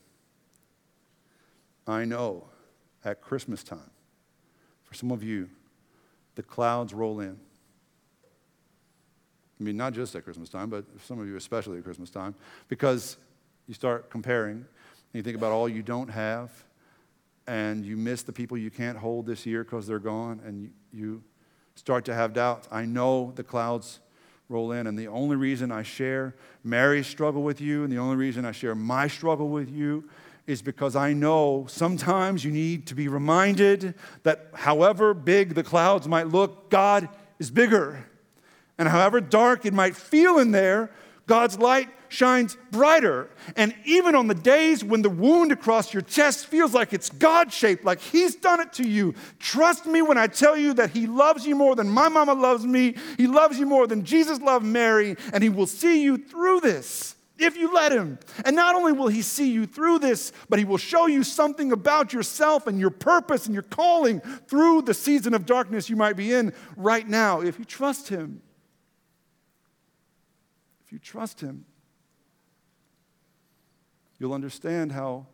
I 1.85 2.03
know 2.03 2.47
at 3.05 3.21
Christmas 3.21 3.63
time, 3.63 3.91
for 4.81 4.95
some 4.95 5.11
of 5.11 5.21
you, 5.21 5.47
the 6.33 6.41
clouds 6.41 6.91
roll 6.91 7.19
in. 7.19 7.37
I 9.59 9.63
mean, 9.63 9.77
not 9.77 9.93
just 9.93 10.15
at 10.15 10.23
Christmas 10.23 10.49
time, 10.49 10.71
but 10.71 10.85
some 11.05 11.19
of 11.19 11.27
you 11.27 11.35
especially 11.35 11.77
at 11.77 11.83
Christmas 11.83 12.09
time, 12.09 12.33
because 12.67 13.17
you 13.67 13.73
start 13.73 14.09
comparing 14.09 14.57
and 14.57 14.65
you 15.13 15.21
think 15.21 15.37
about 15.37 15.51
all 15.51 15.69
you 15.69 15.83
don't 15.83 16.09
have, 16.09 16.51
and 17.47 17.85
you 17.85 17.97
miss 17.97 18.23
the 18.23 18.33
people 18.33 18.57
you 18.57 18.71
can't 18.71 18.97
hold 18.97 19.25
this 19.25 19.45
year 19.45 19.63
because 19.63 19.85
they're 19.85 19.99
gone, 19.99 20.41
and 20.45 20.61
you, 20.61 20.69
you 20.91 21.23
start 21.75 22.05
to 22.05 22.13
have 22.13 22.33
doubts. 22.33 22.67
I 22.71 22.85
know 22.85 23.31
the 23.35 23.43
clouds 23.43 23.99
roll 24.49 24.71
in, 24.71 24.87
and 24.87 24.97
the 24.97 25.07
only 25.07 25.35
reason 25.35 25.71
I 25.71 25.83
share 25.83 26.35
Mary's 26.63 27.07
struggle 27.07 27.43
with 27.43 27.61
you, 27.61 27.83
and 27.83 27.91
the 27.91 27.97
only 27.97 28.15
reason 28.15 28.45
I 28.45 28.51
share 28.51 28.75
my 28.75 29.07
struggle 29.07 29.49
with 29.49 29.69
you, 29.69 30.09
is 30.45 30.61
because 30.61 30.95
I 30.95 31.13
know 31.13 31.65
sometimes 31.69 32.43
you 32.43 32.51
need 32.51 32.87
to 32.87 32.95
be 32.95 33.07
reminded 33.07 33.95
that 34.23 34.49
however 34.53 35.13
big 35.13 35.55
the 35.55 35.63
clouds 35.63 36.07
might 36.07 36.27
look, 36.27 36.69
God 36.69 37.07
is 37.39 37.49
bigger. 37.49 38.05
And 38.77 38.89
however 38.89 39.21
dark 39.21 39.65
it 39.65 39.73
might 39.73 39.95
feel 39.95 40.39
in 40.39 40.51
there, 40.51 40.91
God's 41.25 41.57
light 41.57 41.89
shines 42.09 42.57
brighter. 42.71 43.29
And 43.55 43.73
even 43.85 44.13
on 44.15 44.27
the 44.27 44.35
days 44.35 44.83
when 44.83 45.01
the 45.01 45.09
wound 45.09 45.51
across 45.51 45.93
your 45.93 46.01
chest 46.01 46.47
feels 46.47 46.73
like 46.73 46.93
it's 46.93 47.09
God 47.09 47.51
shaped, 47.51 47.83
like 47.83 47.99
He's 47.99 48.35
done 48.35 48.59
it 48.59 48.73
to 48.73 48.87
you, 48.87 49.15
trust 49.39 49.85
me 49.85 50.01
when 50.01 50.17
I 50.17 50.27
tell 50.27 50.55
you 50.55 50.73
that 50.75 50.91
He 50.91 51.07
loves 51.07 51.45
you 51.45 51.55
more 51.55 51.75
than 51.75 51.89
my 51.89 52.09
mama 52.09 52.33
loves 52.33 52.65
me. 52.65 52.95
He 53.17 53.27
loves 53.27 53.57
you 53.57 53.65
more 53.65 53.87
than 53.87 54.05
Jesus 54.05 54.39
loved 54.39 54.65
Mary, 54.65 55.15
and 55.33 55.43
He 55.43 55.49
will 55.49 55.67
see 55.67 56.03
you 56.03 56.17
through 56.17 56.59
this 56.59 57.15
if 57.39 57.57
you 57.57 57.73
let 57.73 57.91
Him. 57.91 58.19
And 58.45 58.55
not 58.55 58.75
only 58.75 58.91
will 58.91 59.07
He 59.07 59.21
see 59.21 59.51
you 59.51 59.65
through 59.65 59.99
this, 59.99 60.31
but 60.49 60.59
He 60.59 60.65
will 60.65 60.77
show 60.77 61.07
you 61.07 61.23
something 61.23 61.71
about 61.71 62.13
yourself 62.13 62.67
and 62.67 62.79
your 62.79 62.91
purpose 62.91 63.45
and 63.45 63.53
your 63.53 63.63
calling 63.63 64.19
through 64.47 64.83
the 64.83 64.93
season 64.93 65.33
of 65.33 65.45
darkness 65.45 65.89
you 65.89 65.95
might 65.95 66.15
be 66.15 66.33
in 66.33 66.53
right 66.77 67.07
now 67.07 67.41
if 67.41 67.57
you 67.57 67.65
trust 67.65 68.09
Him. 68.09 68.41
You 70.93 70.99
trust 70.99 71.41
Him 71.41 71.65
you'll 74.23 74.33
understand 74.33 74.93
how 74.93 75.25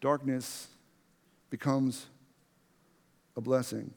darkness 0.00 0.68
becomes 1.50 2.06
a 3.36 3.42
blessing. 3.42 3.92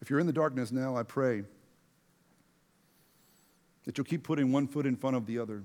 If 0.00 0.08
you're 0.08 0.18
in 0.18 0.26
the 0.26 0.32
darkness 0.32 0.72
now, 0.72 0.96
I 0.96 1.02
pray 1.02 1.44
that 3.84 3.98
you'll 3.98 4.06
keep 4.06 4.22
putting 4.22 4.50
one 4.50 4.66
foot 4.66 4.86
in 4.86 4.96
front 4.96 5.14
of 5.14 5.26
the 5.26 5.38
other. 5.38 5.56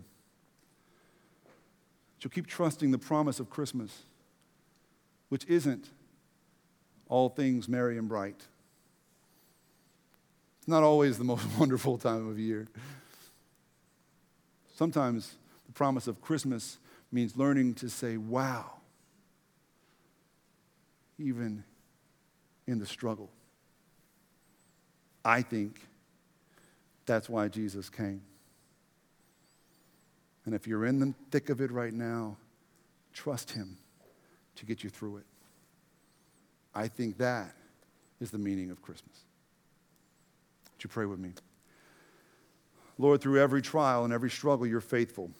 That 2.15 2.23
you'll 2.23 2.31
keep 2.31 2.47
trusting 2.47 2.91
the 2.91 2.97
promise 2.97 3.39
of 3.39 3.49
Christmas, 3.49 4.01
which 5.29 5.45
isn't 5.45 5.87
all 7.07 7.29
things 7.29 7.69
merry 7.69 7.97
and 7.97 8.09
bright. 8.09 8.47
It's 10.67 10.71
not 10.73 10.83
always 10.83 11.17
the 11.17 11.23
most 11.23 11.45
wonderful 11.57 11.97
time 11.97 12.27
of 12.27 12.37
year. 12.37 12.67
Sometimes 14.75 15.37
the 15.65 15.71
promise 15.71 16.07
of 16.07 16.21
Christmas 16.21 16.77
means 17.09 17.37
learning 17.37 17.75
to 17.75 17.89
say, 17.89 18.17
wow, 18.17 18.73
even 21.17 21.63
in 22.67 22.79
the 22.79 22.85
struggle. 22.85 23.29
I 25.23 25.41
think 25.41 25.79
that's 27.05 27.29
why 27.29 27.47
Jesus 27.47 27.89
came. 27.89 28.21
And 30.43 30.53
if 30.53 30.67
you're 30.67 30.85
in 30.85 30.99
the 30.99 31.13
thick 31.31 31.47
of 31.47 31.61
it 31.61 31.71
right 31.71 31.93
now, 31.93 32.35
trust 33.13 33.51
Him 33.51 33.77
to 34.57 34.65
get 34.65 34.83
you 34.83 34.89
through 34.89 35.15
it. 35.15 35.25
I 36.75 36.89
think 36.89 37.19
that 37.19 37.55
is 38.19 38.31
the 38.31 38.37
meaning 38.37 38.69
of 38.69 38.81
Christmas. 38.81 39.26
Would 40.77 40.83
you 40.83 40.89
pray 40.91 41.05
with 41.07 41.17
me? 41.17 41.31
Lord, 42.99 43.19
through 43.19 43.41
every 43.41 43.63
trial 43.63 44.03
and 44.03 44.13
every 44.13 44.29
struggle, 44.29 44.67
you're 44.67 44.79
faithful. 44.79 45.31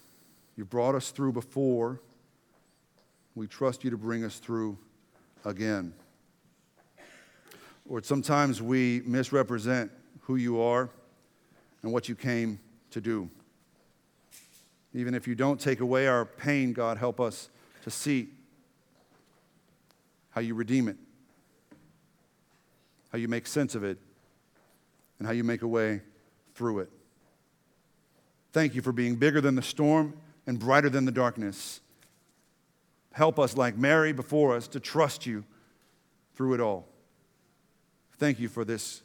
You've 0.55 0.71
brought 0.71 0.95
us 0.95 1.11
through 1.11 1.33
before. 1.33 2.01
We 3.35 3.45
trust 3.45 3.83
you 3.83 3.91
to 3.91 3.97
bring 3.97 4.23
us 4.23 4.39
through 4.39 4.79
again. 5.45 5.93
Lord, 7.87 8.03
sometimes 8.03 8.63
we 8.63 9.03
misrepresent 9.05 9.91
who 10.21 10.37
you 10.37 10.59
are 10.59 10.89
and 11.83 11.93
what 11.93 12.09
you 12.09 12.15
came 12.15 12.59
to 12.89 12.99
do. 12.99 13.29
Even 14.95 15.13
if 15.13 15.27
you 15.27 15.35
don't 15.35 15.59
take 15.59 15.81
away 15.81 16.07
our 16.07 16.25
pain, 16.25 16.73
God, 16.73 16.97
help 16.97 17.19
us 17.19 17.49
to 17.83 17.91
see 17.91 18.29
how 20.31 20.41
you 20.41 20.55
redeem 20.55 20.87
it, 20.87 20.97
how 23.11 23.19
you 23.19 23.27
make 23.27 23.45
sense 23.45 23.75
of 23.75 23.83
it, 23.83 23.99
and 25.19 25.27
how 25.27 25.33
you 25.33 25.43
make 25.43 25.61
a 25.61 25.67
way 25.67 26.01
through 26.53 26.79
it. 26.79 26.89
Thank 28.51 28.75
you 28.75 28.81
for 28.81 28.91
being 28.91 29.15
bigger 29.15 29.41
than 29.41 29.55
the 29.55 29.61
storm 29.61 30.13
and 30.45 30.59
brighter 30.59 30.89
than 30.89 31.05
the 31.05 31.11
darkness. 31.11 31.81
Help 33.11 33.39
us, 33.39 33.57
like 33.57 33.77
Mary 33.77 34.13
before 34.13 34.55
us, 34.55 34.67
to 34.69 34.79
trust 34.79 35.25
you 35.25 35.43
through 36.35 36.53
it 36.53 36.59
all. 36.59 36.87
Thank 38.17 38.39
you 38.39 38.47
for 38.47 38.63
this 38.63 39.03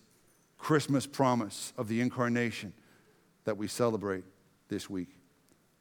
Christmas 0.58 1.06
promise 1.06 1.72
of 1.76 1.88
the 1.88 2.00
incarnation 2.00 2.72
that 3.44 3.56
we 3.56 3.66
celebrate 3.66 4.24
this 4.68 4.88
week. 4.88 5.08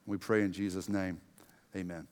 We 0.06 0.17
pray 0.17 0.41
in 0.41 0.52
Jesus' 0.52 0.89
name. 0.89 1.22
Amen. 1.76 2.08